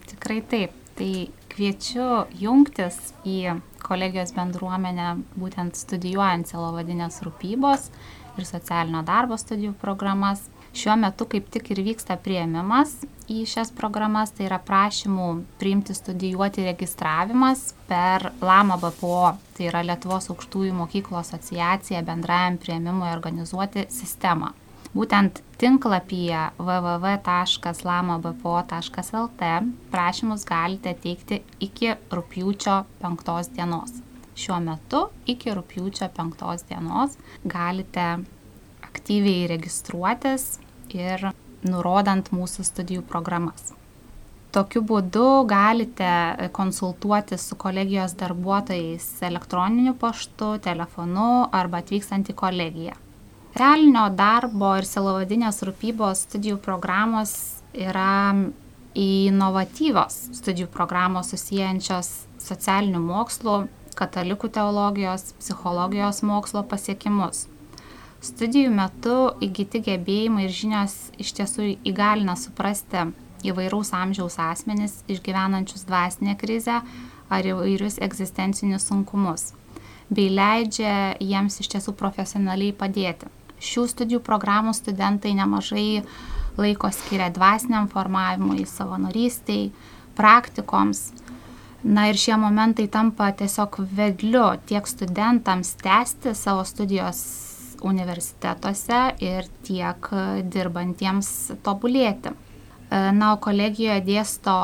Tikrai 0.07 0.41
taip. 0.41 0.83
Tai 0.97 1.27
kviečiu 1.51 2.25
jungtis 2.41 2.95
į 3.21 3.59
kolegijos 3.83 4.31
bendruomenę 4.33 5.11
būtent 5.37 5.77
studijuojant 5.77 6.49
celovadinės 6.49 7.19
rūpybos 7.25 7.91
ir 8.37 8.47
socialinio 8.49 9.03
darbo 9.05 9.37
studijų 9.37 9.75
programas. 9.81 10.47
Šiuo 10.77 10.93
metu 10.99 11.25
kaip 11.29 11.47
tik 11.53 11.71
ir 11.73 11.81
vyksta 11.85 12.17
prieimimas 12.21 12.91
į 13.31 13.43
šias 13.49 13.71
programas, 13.77 14.33
tai 14.35 14.45
yra 14.49 14.59
prašymų 14.61 15.29
priimti 15.61 15.95
studijuoti 15.97 16.67
registravimas 16.67 17.71
per 17.89 18.29
LAMA 18.41 18.77
BPO, 18.81 19.23
tai 19.57 19.69
yra 19.71 19.81
Lietuvos 19.87 20.29
aukštųjų 20.33 20.75
mokyklų 20.77 21.17
asociacija 21.23 22.03
bendrajam 22.05 22.59
prieimimui 22.61 23.09
organizuoti 23.09 23.87
sistemą. 23.93 24.53
Būtent 24.97 25.43
tinklapyje 25.61 26.57
www.lamabpo.lt 26.57 29.49
prašymus 29.91 30.45
galite 30.49 30.93
teikti 31.03 31.37
iki 31.61 31.91
rūpjūčio 32.09 32.77
5 33.03 33.51
dienos. 33.53 33.93
Šiuo 34.33 34.57
metu 34.65 35.13
iki 35.29 35.53
rūpjūčio 35.53 36.09
5 36.17 36.65
dienos 36.71 37.13
galite 37.45 38.25
aktyviai 38.89 39.45
registruotis 39.53 40.57
ir 40.97 41.29
nurodant 41.61 42.33
mūsų 42.33 42.65
studijų 42.65 43.05
programas. 43.05 43.77
Tokiu 44.49 44.81
būdu 44.81 45.45
galite 45.45 46.49
konsultuoti 46.57 47.37
su 47.37 47.53
kolegijos 47.53 48.17
darbuotojais 48.17 49.21
elektroniniu 49.29 49.93
paštu, 49.93 50.57
telefonu 50.57 51.53
arba 51.53 51.85
atvykstant 51.85 52.33
į 52.33 52.41
kolegiją. 52.47 52.97
Realinio 53.57 54.03
darbo 54.13 54.75
ir 54.77 54.85
silovadinės 54.85 55.63
rūpybos 55.65 56.19
studijų 56.27 56.59
programos 56.61 57.31
yra 57.73 58.35
inovatyvios 58.93 60.17
studijų 60.37 60.67
programos 60.69 61.31
susijančios 61.33 62.09
socialinių 62.43 62.99
mokslų, 63.01 63.55
katalikų 63.97 64.51
teologijos, 64.53 65.31
psichologijos 65.39 66.21
mokslo 66.27 66.61
pasiekimus. 66.69 67.47
Studijų 68.27 68.75
metu 68.77 69.15
įgyti 69.47 69.81
gebėjimai 69.87 70.45
ir 70.45 70.53
žinios 70.53 70.97
iš 71.17 71.33
tiesų 71.39 71.71
įgalina 71.87 72.37
suprasti 72.37 73.07
įvairaus 73.47 73.93
amžiaus 73.95 74.37
asmenis 74.43 74.99
išgyvenančius 75.09 75.87
dvasinę 75.89 76.37
krizę 76.37 76.83
ar 77.33 77.49
įvairius 77.55 77.97
egzistencinius 78.05 78.85
sunkumus, 78.91 79.49
bei 80.13 80.29
leidžia 80.29 81.17
jiems 81.17 81.57
iš 81.63 81.73
tiesų 81.73 81.97
profesionaliai 81.97 82.77
padėti 82.77 83.33
šių 83.63 83.85
studijų 83.91 84.21
programų 84.25 84.73
studentai 84.77 85.33
nemažai 85.37 86.03
laiko 86.57 86.89
skiria 86.93 87.29
dvasiniam 87.33 87.87
formavimui, 87.91 88.65
savanorystiai, 88.65 89.71
praktikoms. 90.17 91.11
Na 91.83 92.07
ir 92.09 92.17
šie 92.17 92.35
momentai 92.41 92.87
tampa 92.89 93.29
tiesiog 93.37 93.77
vedliu 93.95 94.47
tiek 94.67 94.87
studentams 94.89 95.75
tęsti 95.83 96.33
savo 96.35 96.65
studijos 96.65 97.21
universitetuose 97.85 99.01
ir 99.21 99.45
tiek 99.63 100.09
dirbantiems 100.49 101.29
tobulėti. 101.63 102.33
Na, 102.89 103.33
o 103.35 103.37
kolegijoje 103.43 104.01
dėsto 104.07 104.57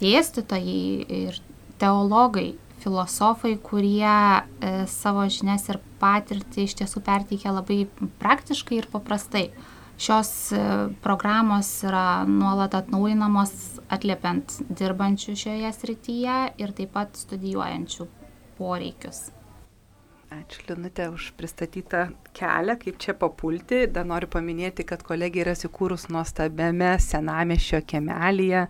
dėstytojai 0.00 0.84
ir 1.26 1.40
teologai 1.82 2.52
filosofai, 2.82 3.56
kurie 3.62 4.06
e, 4.06 4.72
savo 4.90 5.24
žinias 5.30 5.68
ir 5.70 5.78
patirtį 6.02 6.66
iš 6.66 6.76
tiesų 6.82 7.02
perteikia 7.06 7.54
labai 7.54 7.84
praktiškai 8.22 8.80
ir 8.80 8.88
paprastai. 8.92 9.48
Šios 10.02 10.32
e, 10.56 10.62
programos 11.04 11.68
yra 11.86 12.24
nuolat 12.26 12.74
atnaujinamos 12.74 13.52
atliepiant 13.92 14.56
dirbančių 14.72 15.36
šioje 15.44 15.70
srityje 15.76 16.40
ir 16.62 16.74
taip 16.78 16.96
pat 16.96 17.22
studijuojančių 17.22 18.08
poreikius. 18.58 19.28
Ačiū 20.32 20.62
Linutė 20.70 21.10
už 21.12 21.26
pristatytą 21.36 22.06
kelią, 22.32 22.78
kaip 22.80 22.98
čia 23.04 23.12
papulti. 23.12 23.82
Dar 23.92 24.06
noriu 24.08 24.30
paminėti, 24.32 24.86
kad 24.88 25.02
kolegija 25.04 25.44
yra 25.44 25.52
įsikūrus 25.58 26.06
nuostabiame 26.08 26.94
senamešio 27.04 27.82
kemelėje 27.84 28.62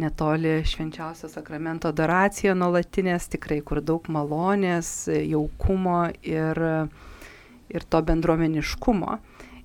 netoli 0.00 0.62
švenčiausio 0.64 1.28
sakramento 1.28 1.90
adoracija 1.92 2.54
nuolatinės, 2.56 3.28
tikrai 3.32 3.60
kur 3.66 3.82
daug 3.84 4.08
malonės, 4.12 5.08
jaukumo 5.12 6.06
ir, 6.24 6.62
ir 7.72 7.88
to 7.92 8.02
bendruomeniškumo. 8.08 9.18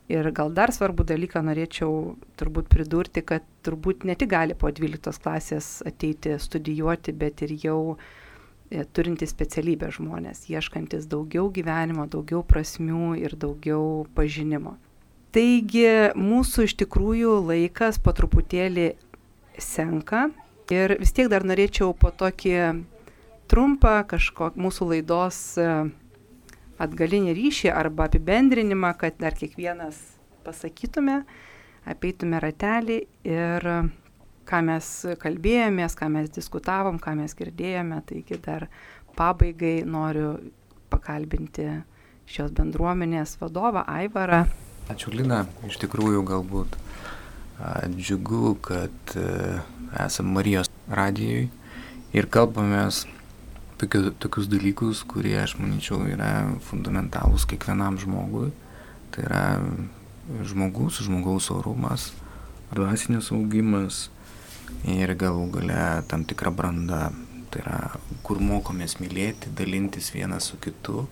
Ir 0.07 0.29
gal 0.31 0.53
dar 0.55 0.71
svarbų 0.71 1.03
dalyką 1.07 1.41
norėčiau 1.43 2.15
turbūt 2.39 2.69
pridurti, 2.71 3.23
kad 3.27 3.43
turbūt 3.67 4.05
ne 4.07 4.15
tik 4.15 4.31
gali 4.31 4.55
po 4.55 4.71
12 4.71 5.19
klasės 5.23 5.81
ateiti 5.87 6.37
studijuoti, 6.39 7.11
bet 7.11 7.43
ir 7.43 7.51
jau 7.59 7.79
e, 7.91 8.85
turintys 8.95 9.33
specialybę 9.35 9.91
žmonės, 9.91 10.45
ieškantis 10.47 11.09
daugiau 11.11 11.49
gyvenimo, 11.51 12.07
daugiau 12.07 12.39
prasmių 12.47 13.17
ir 13.19 13.35
daugiau 13.35 14.05
pažinimo. 14.15 14.77
Taigi 15.35 16.15
mūsų 16.15 16.69
iš 16.69 16.77
tikrųjų 16.79 17.33
laikas 17.49 17.99
po 17.99 18.15
truputėlį 18.15 18.87
senka 19.61 20.27
ir 20.73 20.97
vis 20.99 21.13
tiek 21.15 21.29
dar 21.31 21.45
norėčiau 21.47 21.93
po 21.97 22.11
tokį 22.11 22.57
trumpą 23.51 24.01
kažkokį 24.09 24.63
mūsų 24.65 24.89
laidos 24.91 25.39
e, 25.61 25.67
atgalinį 26.83 27.35
ryšį 27.37 27.71
arba 27.73 28.07
apibendrinimą, 28.09 28.93
kad 28.99 29.17
dar 29.21 29.37
kiekvienas 29.37 29.99
pasakytume, 30.45 31.21
apeitume 31.87 32.41
ratelį 32.43 32.99
ir 33.27 33.67
ką 34.47 34.61
mes 34.63 34.91
kalbėjomės, 35.19 35.95
ką 35.99 36.09
mes 36.13 36.31
diskutavom, 36.35 36.99
ką 37.03 37.15
mes 37.19 37.35
girdėjome. 37.35 37.99
Taigi 38.07 38.39
dar 38.43 38.67
pabaigai 39.17 39.81
noriu 39.87 40.37
pakalbinti 40.91 41.67
šios 42.27 42.53
bendruomenės 42.55 43.37
vadovą 43.41 43.83
Aivarą. 43.87 44.45
Ačiū 44.91 45.11
Lina, 45.11 45.43
iš 45.67 45.79
tikrųjų 45.83 46.23
galbūt 46.27 46.77
džiugu, 47.97 48.55
kad 48.61 49.15
e, 49.15 49.59
esam 50.05 50.33
Marijos 50.35 50.69
radijui 50.89 51.47
ir 52.13 52.27
kalbamės 52.29 53.05
tokius, 53.81 54.11
tokius 54.21 54.49
dalykus, 54.51 55.03
kurie, 55.09 55.35
aš 55.41 55.57
manyčiau, 55.61 56.03
yra 56.09 56.31
fundamentalūs 56.69 57.47
kiekvienam 57.49 57.97
žmogui. 58.01 58.51
Tai 59.13 59.25
yra 59.25 59.43
žmogus, 60.45 61.01
žmogaus 61.05 61.49
orumas, 61.55 62.11
dvasinis 62.73 63.31
augimas 63.33 64.07
ir 64.85 65.13
galų 65.17 65.47
gale 65.57 65.81
tam 66.11 66.27
tikra 66.27 66.51
branda. 66.53 67.07
Tai 67.47 67.61
yra, 67.63 67.77
kur 68.27 68.41
mokomės 68.43 68.97
mylėti, 68.99 69.53
dalintis 69.55 70.11
vienas 70.11 70.49
su 70.51 70.59
kitu, 70.59 71.05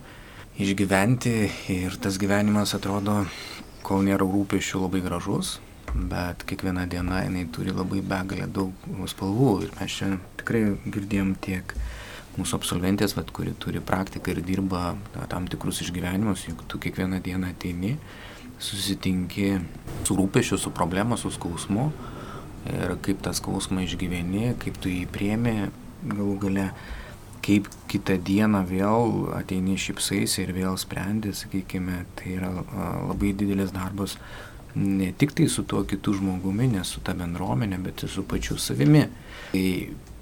išgyventi 0.59 1.35
ir 1.71 1.95
tas 2.03 2.19
gyvenimas 2.19 2.75
atrodo, 2.75 3.21
kol 3.85 4.03
nėra 4.03 4.27
rūpešių, 4.27 4.81
labai 4.83 5.01
gražus, 5.05 5.59
bet 5.95 6.43
kiekviena 6.47 6.85
diena 6.91 7.21
jinai 7.23 7.45
turi 7.55 7.73
labai 7.73 8.01
begalę 8.03 8.47
daug 8.51 8.87
spalvų 9.07 9.51
ir 9.63 9.75
mes 9.79 9.99
čia 9.99 10.09
tikrai 10.41 10.63
girdėjom 10.91 11.35
tiek 11.41 11.75
mūsų 12.35 12.57
absolventės, 12.59 13.15
vat, 13.15 13.31
kuri 13.31 13.53
turi 13.63 13.79
praktiką 13.79 14.33
ir 14.33 14.41
dirba 14.43 14.89
na, 15.13 15.27
tam 15.31 15.47
tikrus 15.47 15.79
išgyvenimus, 15.85 16.49
juk 16.49 16.65
tu 16.67 16.81
kiekvieną 16.83 17.21
dieną 17.23 17.53
ateini, 17.53 17.95
susitinki 18.59 19.53
su 20.03 20.17
rūpešiu, 20.19 20.59
su 20.59 20.73
problema, 20.75 21.15
su 21.19 21.31
skausmu 21.31 21.87
ir 22.71 22.95
kaip 23.05 23.21
tą 23.23 23.31
skausmą 23.37 23.85
išgyveni, 23.85 24.55
kaip 24.59 24.79
tu 24.81 24.91
jį 24.91 25.05
priemi, 25.13 25.69
galų 26.03 26.35
gale, 26.43 26.67
kaip 27.45 27.69
kitą 27.91 28.17
dieną 28.25 28.63
vėl 28.67 29.29
ateini 29.37 29.77
šipsais 29.79 30.39
ir 30.41 30.51
vėl 30.55 30.79
sprendi, 30.81 31.31
sakykime, 31.35 32.03
tai 32.17 32.35
yra 32.39 32.51
labai 32.51 33.35
didelis 33.37 33.71
darbas 33.75 34.17
ne 34.75 35.11
tik 35.17 35.33
tai 35.35 35.47
su 35.49 35.63
tuo 35.63 35.83
kitu 35.87 36.13
žmogumi, 36.19 36.67
ne 36.75 36.83
su 36.83 37.01
ta 37.03 37.15
bendruomenė, 37.17 37.79
bet 37.83 38.03
ir 38.03 38.11
su 38.11 38.23
pačiu 38.27 38.57
savimi. 38.59 39.05
Tai 39.51 39.65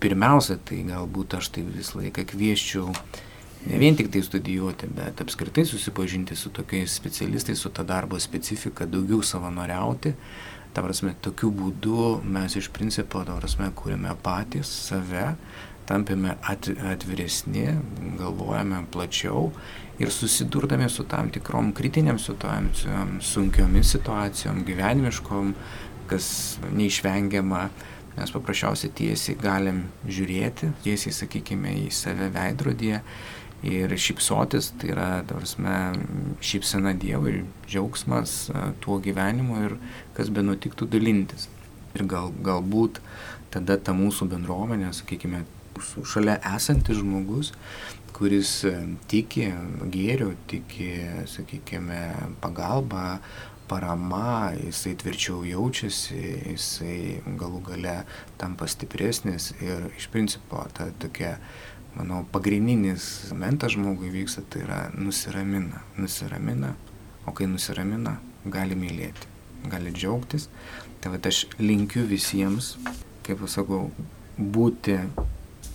pirmiausia, 0.04 0.60
tai 0.62 0.84
galbūt 0.88 1.38
aš 1.40 1.54
tai 1.56 1.64
visą 1.68 2.02
laiką 2.02 2.26
kvieščiau 2.34 2.92
ne 3.66 3.78
vien 3.80 3.96
tik 3.96 4.10
tai 4.12 4.22
studijuoti, 4.24 4.90
bet 4.96 5.22
apskritai 5.24 5.66
susipažinti 5.66 6.36
su 6.36 6.52
tokiais 6.52 6.96
specialistais, 7.00 7.60
su 7.60 7.72
ta 7.72 7.84
darbo 7.88 8.20
specifika, 8.20 8.86
daugiau 8.86 9.24
savanoriauti. 9.24 10.14
Ta 10.74 10.82
prasme, 10.82 11.14
tokiu 11.22 11.52
būdu 11.54 12.24
mes 12.26 12.58
iš 12.58 12.72
principo, 12.74 13.22
ta 13.24 13.38
prasme, 13.38 13.70
kūrėme 13.78 14.16
patys 14.26 14.72
save, 14.90 15.36
tampame 15.90 16.36
atviresni, 16.42 17.68
galvojame 18.20 18.84
plačiau 18.92 19.50
ir 20.00 20.12
susidurdami 20.12 20.90
su 20.90 21.04
tam 21.10 21.30
tikrom 21.30 21.72
kritiniam 21.76 22.20
situacijom, 22.20 23.20
sunkiomis 23.22 23.92
situacijom, 23.96 24.64
gyvenimiškom, 24.66 25.54
kas 26.10 26.58
neišvengiama, 26.74 27.68
mes 28.18 28.34
paprasčiausiai 28.34 28.94
tiesiai 28.94 29.38
galim 29.42 29.86
žiūrėti, 30.06 30.74
tiesiai, 30.86 31.16
sakykime, 31.24 31.74
į 31.86 31.88
save 31.94 32.30
veidrodyje 32.34 33.02
ir 33.64 33.96
šypsotis, 34.06 34.74
tai 34.80 34.92
yra, 34.92 35.08
tarsi, 35.28 35.64
šypsena 36.44 36.94
Dievui 37.00 37.40
džiaugsmas 37.68 38.52
tuo 38.84 39.00
gyvenimu 39.04 39.62
ir 39.64 39.78
kas 40.18 40.30
be 40.34 40.44
nutiktų 40.44 40.90
dalintis. 40.92 41.48
Ir 41.94 42.08
gal, 42.10 42.32
galbūt 42.44 43.00
tada 43.54 43.78
ta 43.78 43.94
mūsų 43.96 44.28
bendruomenė, 44.32 44.90
sakykime, 44.98 45.44
šalia 45.84 46.40
esantis 46.56 47.00
žmogus, 47.00 47.54
kuris 48.14 48.60
e, 48.70 48.74
tiki 49.10 49.50
gėriu, 49.94 50.34
tiki, 50.50 50.92
sakykime, 51.30 52.02
pagalba, 52.44 53.20
parama, 53.68 54.54
jisai 54.60 54.94
tvirčiau 55.00 55.42
jaučiasi, 55.48 56.20
jisai 56.52 56.98
galų 57.40 57.64
gale 57.70 57.96
tampa 58.42 58.68
stipresnis 58.70 59.52
ir 59.64 59.88
iš 59.98 60.10
principo 60.14 60.62
ta 60.78 60.90
tokia, 61.02 61.38
manau, 61.96 62.24
pagrindinis 62.34 63.32
momentas 63.32 63.74
žmogui 63.78 64.12
vyksta, 64.14 64.44
tai 64.50 64.66
yra 64.68 64.80
nusiramina, 64.98 65.84
nusiramina, 65.98 66.74
o 67.26 67.34
kai 67.36 67.48
nusiramina, 67.50 68.18
gali 68.46 68.78
mylėti, 68.78 69.30
gali 69.72 69.94
džiaugtis. 69.96 70.50
Tai 71.02 71.14
va 71.14 71.20
aš 71.28 71.46
linkiu 71.60 72.06
visiems, 72.08 72.76
kaip 73.26 73.42
pasakau, 73.44 73.90
būti 74.38 74.98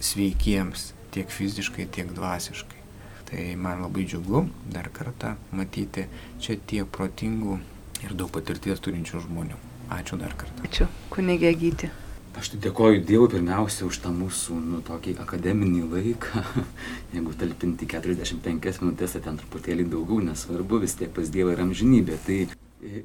sveikiems 0.00 0.92
tiek 1.14 1.30
fiziškai, 1.30 1.88
tiek 1.92 2.10
dvasiškai. 2.14 2.82
Tai 3.28 3.44
man 3.60 3.82
labai 3.84 4.06
džiugu 4.08 4.46
dar 4.72 4.88
kartą 4.92 5.34
matyti 5.52 6.06
čia 6.40 6.56
tiek 6.56 6.88
protingų 6.88 7.58
ir 8.06 8.14
daug 8.16 8.30
patirties 8.32 8.80
turinčių 8.80 9.24
žmonių. 9.26 9.58
Ačiū 9.92 10.18
dar 10.20 10.36
kartą. 10.36 10.64
Ačiū, 10.68 10.88
kunigė 11.12 11.52
gyti. 11.56 11.90
Aš 12.38 12.52
tai 12.52 12.58
dėkoju 12.68 13.00
Dievui 13.02 13.30
pirmiausia 13.32 13.86
už 13.88 13.98
tą 14.04 14.12
mūsų 14.14 14.56
nu, 14.62 14.78
tokį 14.86 15.16
akademinį 15.24 15.80
laiką. 15.90 16.42
Jeigu 17.14 17.34
talpinti 17.40 17.88
45 17.90 18.82
minutės, 18.84 19.16
tai 19.16 19.22
ten 19.24 19.40
truputėlį 19.40 19.88
daugiau, 19.90 20.20
nesvarbu, 20.28 20.78
vis 20.84 20.94
tiek 21.00 21.10
pas 21.16 21.32
Dievą 21.34 21.56
yra 21.56 21.66
amžinybė. 21.66 22.20
Tai 22.28 22.38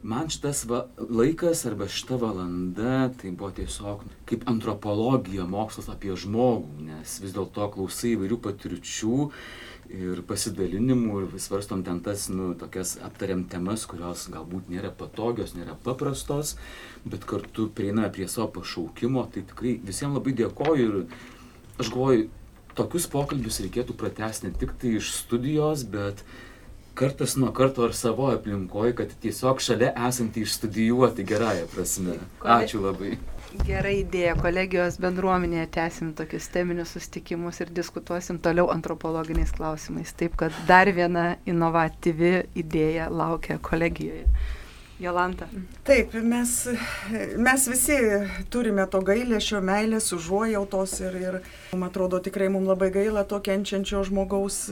Man 0.05 0.27
šitas 0.29 0.67
va, 0.69 0.83
laikas 1.09 1.63
arba 1.65 1.87
šita 1.89 2.19
valanda 2.21 3.07
tai 3.17 3.31
buvo 3.33 3.49
tiesiog 3.57 4.03
kaip 4.29 4.43
antropologija, 4.49 5.47
mokslas 5.49 5.87
apie 5.89 6.13
žmogų, 6.13 6.83
nes 6.91 7.15
vis 7.23 7.33
dėlto 7.33 7.71
klausai 7.73 8.11
įvairių 8.13 8.37
patirčių 8.45 9.17
ir 9.97 10.21
pasidalinimų 10.29 11.23
ir 11.23 11.33
svarstom 11.41 11.81
ten 11.87 12.03
tas, 12.05 12.27
nu, 12.29 12.51
tokias 12.57 12.99
aptariam 13.01 13.43
temas, 13.49 13.87
kurios 13.89 14.27
galbūt 14.33 14.69
nėra 14.69 14.93
patogios, 14.93 15.55
nėra 15.57 15.73
paprastos, 15.85 16.53
bet 17.01 17.25
kartu 17.25 17.65
prieina 17.73 18.11
prie 18.13 18.29
savo 18.29 18.51
pašaukimo, 18.59 19.25
tai 19.33 19.41
tikrai 19.49 19.79
visiems 19.81 20.19
labai 20.19 20.37
dėkoju 20.37 20.85
ir 20.85 21.01
aš 21.81 21.89
galvoju, 21.89 22.29
tokius 22.77 23.09
pokalbius 23.09 23.61
reikėtų 23.65 23.97
pratesti 23.97 24.51
ne 24.51 24.57
tik 24.57 24.77
tai 24.77 24.99
iš 25.01 25.15
studijos, 25.17 25.85
bet 25.89 26.21
kartas 26.93 27.35
nuo 27.35 27.51
karto 27.51 27.83
ar 27.83 27.93
savo 27.93 28.29
aplinkoje, 28.31 28.95
kad 28.95 29.13
tiesiog 29.21 29.61
šalia 29.61 29.91
esantį 30.07 30.45
išstudijuoti 30.45 31.25
gerąją 31.27 31.69
prasme. 31.73 32.17
Ačiū 32.41 32.81
labai. 32.83 33.15
Gera 33.61 33.91
idėja, 33.93 34.33
kolegijos 34.39 34.97
bendruomenėje 35.01 35.67
tęsim 35.75 36.13
tokius 36.17 36.47
teminius 36.53 36.95
sustikimus 36.95 37.61
ir 37.61 37.69
diskutuosim 37.69 38.39
toliau 38.41 38.71
antropologiniais 38.73 39.53
klausimais. 39.53 40.13
Taip, 40.17 40.37
kad 40.41 40.55
dar 40.69 40.89
viena 40.89 41.35
inovatyvi 41.45 42.33
idėja 42.57 43.11
laukia 43.13 43.59
kolegijoje. 43.61 44.25
Jolanta. 45.03 45.45
Taip, 45.85 46.13
mes, 46.23 46.55
mes 47.37 47.67
visi 47.69 47.97
turime 48.53 48.85
to 48.89 49.01
gailėšio, 49.05 49.61
meilės, 49.65 50.09
užuojautos 50.15 50.97
ir, 51.03 51.19
ir 51.21 51.37
man 51.73 51.89
atrodo 51.89 52.21
tikrai 52.23 52.49
mums 52.53 52.69
labai 52.71 52.89
gaila 52.93 53.25
to 53.27 53.41
kenčiančio 53.43 54.03
žmogaus 54.07 54.63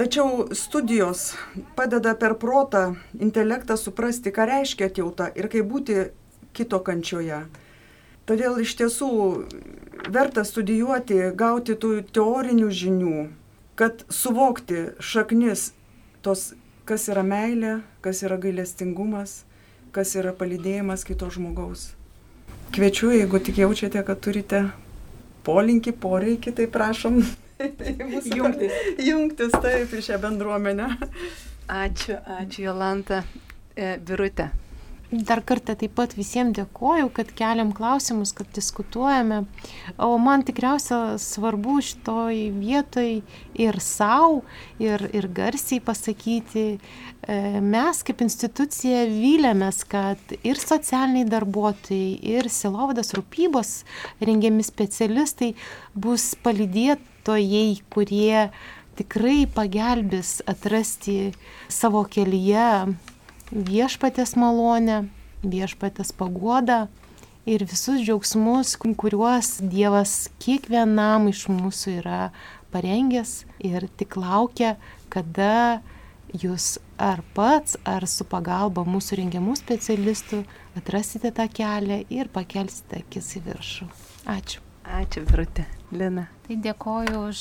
Tačiau 0.00 0.46
studijos 0.56 1.34
padeda 1.76 2.14
per 2.16 2.38
protą, 2.40 2.94
intelektą 3.20 3.74
suprasti, 3.76 4.30
ką 4.32 4.46
reiškia 4.48 4.86
atjauta 4.88 5.26
ir 5.36 5.48
kaip 5.52 5.66
būti 5.68 5.96
kito 6.56 6.78
kančioje. 6.86 7.42
Todėl 8.24 8.62
iš 8.64 8.72
tiesų 8.78 9.10
verta 10.08 10.46
studijuoti, 10.48 11.18
gauti 11.36 11.76
tų 11.76 11.90
teorinių 12.16 12.70
žinių, 12.78 13.26
kad 13.76 14.06
suvokti 14.08 14.86
šaknis 15.04 15.74
tos, 16.24 16.54
kas 16.88 17.04
yra 17.12 17.20
meilė, 17.20 17.74
kas 18.00 18.22
yra 18.24 18.40
gailestingumas, 18.40 19.42
kas 19.92 20.14
yra 20.16 20.32
palydėjimas 20.32 21.04
kito 21.04 21.28
žmogaus. 21.28 21.90
Kviečiu, 22.72 23.12
jeigu 23.18 23.44
tik 23.44 23.60
jaučiate, 23.66 24.00
kad 24.08 24.24
turite 24.24 24.64
polinkį, 25.44 25.92
poreikį, 26.00 26.56
tai 26.56 26.70
prašom 26.72 27.20
jungtis. 28.38 28.80
jungtis 29.10 29.54
taip 29.60 29.92
į 29.94 30.02
šią 30.08 30.18
bendruomenę. 30.24 30.90
Ačiū, 31.70 32.18
ačiū 32.40 32.66
Jolanta. 32.70 33.22
E, 33.76 33.94
Virutė. 34.06 34.50
Dar 35.10 35.40
kartą 35.42 35.74
taip 35.74 35.96
pat 35.98 36.12
visiems 36.14 36.54
dėkoju, 36.54 37.08
kad 37.10 37.32
keliam 37.34 37.72
klausimus, 37.74 38.30
kad 38.30 38.46
diskutuojame. 38.54 39.40
O 39.98 40.12
man 40.22 40.44
tikriausia 40.46 41.16
svarbu 41.18 41.80
šitoj 41.82 42.38
vietoj 42.54 43.16
ir 43.58 43.80
savo, 43.82 44.44
ir, 44.78 45.02
ir 45.10 45.26
garsiai 45.34 45.82
pasakyti, 45.82 46.64
e, 46.78 47.40
mes 47.58 48.04
kaip 48.06 48.22
institucija 48.22 49.02
vylėmės, 49.10 49.82
kad 49.90 50.38
ir 50.46 50.62
socialiniai 50.62 51.26
darbuotojai, 51.26 52.14
ir 52.36 52.46
silovadas 52.46 53.10
rūpybos 53.18 53.80
rengiami 54.22 54.62
specialistai 54.62 55.56
bus 55.98 56.36
palydėtojai, 57.24 57.82
kurie 57.90 58.50
tikrai 58.96 59.46
pagelbės 59.46 60.42
atrasti 60.46 61.32
savo 61.68 62.04
kelyje 62.04 62.96
viešpatės 63.52 64.36
malonę, 64.36 65.08
viešpatės 65.42 66.12
paguodą 66.12 66.88
ir 67.46 67.64
visus 67.64 68.02
džiaugsmus, 68.04 68.76
kuriuos 68.76 69.60
Dievas 69.60 70.30
kiekvienam 70.38 71.28
iš 71.28 71.48
mūsų 71.48 72.00
yra 72.00 72.32
parengęs 72.70 73.44
ir 73.58 73.88
tik 73.96 74.16
laukia, 74.16 74.76
kada 75.08 75.82
jūs 76.30 76.78
ar 76.98 77.22
pats, 77.34 77.76
ar 77.84 78.06
su 78.06 78.24
pagalba 78.24 78.84
mūsų 78.84 79.18
rengiamų 79.18 79.56
specialistų 79.58 80.44
atrasite 80.78 81.32
tą 81.32 81.48
kelią 81.50 82.04
ir 82.08 82.28
pakelsite 82.30 83.02
akis 83.02 83.36
į 83.40 83.46
viršų. 83.48 83.90
Ačiū. 84.30 84.69
Ačiū, 84.90 85.22
Virutė. 85.28 85.64
Lina. 85.90 86.28
Tai 86.46 86.56
dėkoju 86.62 87.20
už 87.28 87.40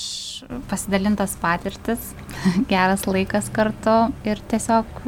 pasidalintas 0.70 1.36
patirtis, 1.42 2.12
geras 2.72 3.06
laikas 3.10 3.50
kartu 3.54 3.96
ir 4.26 4.42
tiesiog 4.50 5.02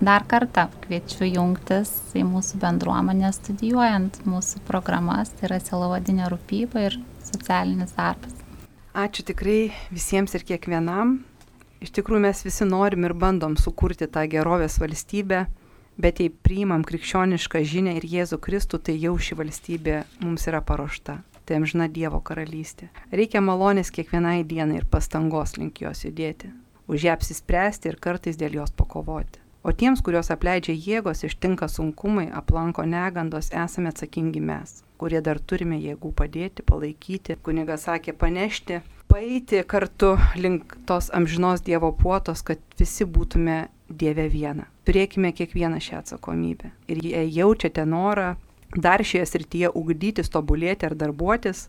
dar 0.00 0.26
kartą 0.28 0.66
kviečiu 0.84 1.26
jungtis 1.26 1.90
į 2.16 2.24
mūsų 2.28 2.60
bendruomenę 2.62 3.30
studijuojant 3.34 4.20
mūsų 4.28 4.62
programas, 4.68 5.32
tai 5.34 5.48
yra 5.50 5.60
selovadinė 5.62 6.30
rūpyba 6.32 6.86
ir 6.88 6.98
socialinis 7.24 7.96
darbas. 7.96 8.34
Ačiū 8.96 9.26
tikrai 9.28 9.72
visiems 9.92 10.36
ir 10.36 10.44
kiekvienam. 10.48 11.18
Iš 11.84 11.92
tikrųjų 11.98 12.22
mes 12.24 12.42
visi 12.46 12.64
norim 12.64 13.04
ir 13.04 13.12
bandom 13.12 13.56
sukurti 13.60 14.08
tą 14.08 14.24
gerovės 14.32 14.78
valstybę, 14.80 15.44
bet 16.00 16.20
jei 16.22 16.30
priimam 16.30 16.84
krikščionišką 16.86 17.60
žinę 17.64 17.96
ir 17.98 18.06
Jėzų 18.08 18.40
Kristų, 18.40 18.80
tai 18.80 18.96
jau 19.00 19.16
ši 19.20 19.36
valstybė 19.36 20.02
mums 20.24 20.48
yra 20.48 20.62
paruošta. 20.64 21.20
Tai 21.46 21.60
amžina 21.60 21.86
Dievo 21.86 22.18
karalystė. 22.26 22.88
Reikia 23.14 23.38
malonės 23.38 23.92
kiekvienai 23.94 24.40
dienai 24.44 24.80
ir 24.80 24.86
pastangos 24.90 25.54
link 25.60 25.78
jos 25.84 26.02
judėti, 26.02 26.50
už 26.90 27.06
ją 27.06 27.14
apsispręsti 27.14 27.92
ir 27.92 28.00
kartais 28.02 28.38
dėl 28.40 28.58
jos 28.58 28.74
pakovoti. 28.74 29.38
O 29.66 29.72
tiems, 29.74 29.98
kuriuos 30.02 30.28
apleidžia 30.30 30.74
jėgos, 30.74 31.24
ištinka 31.26 31.66
sunkumai, 31.66 32.28
aplanko 32.40 32.84
negandos, 32.86 33.48
esame 33.50 33.90
atsakingi 33.90 34.42
mes, 34.42 34.76
kurie 34.98 35.18
dar 35.22 35.40
turime 35.42 35.78
jėgų 35.82 36.12
padėti, 36.20 36.62
palaikyti. 36.66 37.34
Kunigas 37.42 37.88
sakė, 37.88 38.14
panešti, 38.14 38.78
paeiti 39.10 39.62
kartu 39.66 40.12
link 40.38 40.76
tos 40.86 41.10
amžinos 41.14 41.62
Dievo 41.66 41.90
puotos, 41.98 42.42
kad 42.46 42.62
visi 42.78 43.06
būtume 43.06 43.64
Dieve 43.90 44.28
viena. 44.30 44.66
Turėkime 44.86 45.30
kiekvieną 45.34 45.82
šią 45.82 45.98
atsakomybę. 46.02 46.70
Ir 46.86 47.02
jei 47.02 47.26
jaučiate 47.34 47.82
norą 47.86 48.36
dar 48.74 49.04
šioje 49.04 49.26
srityje 49.30 49.70
ugdytis, 49.74 50.32
tobulėti 50.32 50.88
ar 50.88 50.96
darbuotis, 50.98 51.66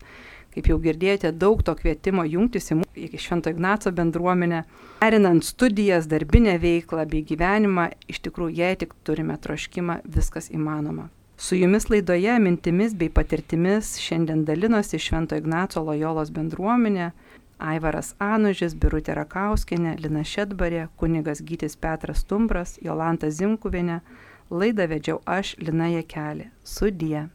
kaip 0.56 0.72
jau 0.72 0.80
girdėjote, 0.82 1.32
daug 1.38 1.62
to 1.62 1.76
kvietimo 1.78 2.24
jungtis 2.26 2.72
į 2.74 3.20
Švento 3.22 3.52
Ignaco 3.54 3.92
bendruomenę, 3.94 4.64
erinant 5.06 5.46
studijas, 5.46 6.08
darbinę 6.10 6.58
veiklą 6.64 7.06
bei 7.12 7.22
gyvenimą, 7.28 7.92
iš 8.10 8.24
tikrųjų, 8.26 8.56
jei 8.58 8.80
tik 8.82 8.96
turime 9.06 9.38
troškimą, 9.38 10.02
viskas 10.18 10.50
įmanoma. 10.50 11.12
Su 11.38 11.54
jumis 11.54 11.86
laidoje 11.92 12.34
mintimis 12.42 12.96
bei 12.98 13.12
patirtimis 13.14 14.00
šiandien 14.02 14.42
dalinosi 14.48 14.98
Švento 14.98 15.38
Ignaco 15.38 15.84
Lojolos 15.86 16.32
bendruomenė, 16.34 17.12
Aivaras 17.58 18.16
Anužis, 18.22 18.74
Birutė 18.78 19.14
Rakauskinė, 19.18 19.96
Lina 20.02 20.24
Šedbarė, 20.26 20.88
kunigas 20.98 21.44
Gytis 21.46 21.78
Petras 21.78 22.24
Tumbras, 22.26 22.80
Jolanta 22.82 23.30
Zimkuvienė, 23.30 24.00
laidą 24.52 24.86
vedžiau 24.92 25.22
aš, 25.26 25.56
Lina 25.60 25.90
Jekelė. 25.92 26.52
Sudie. 26.64 27.26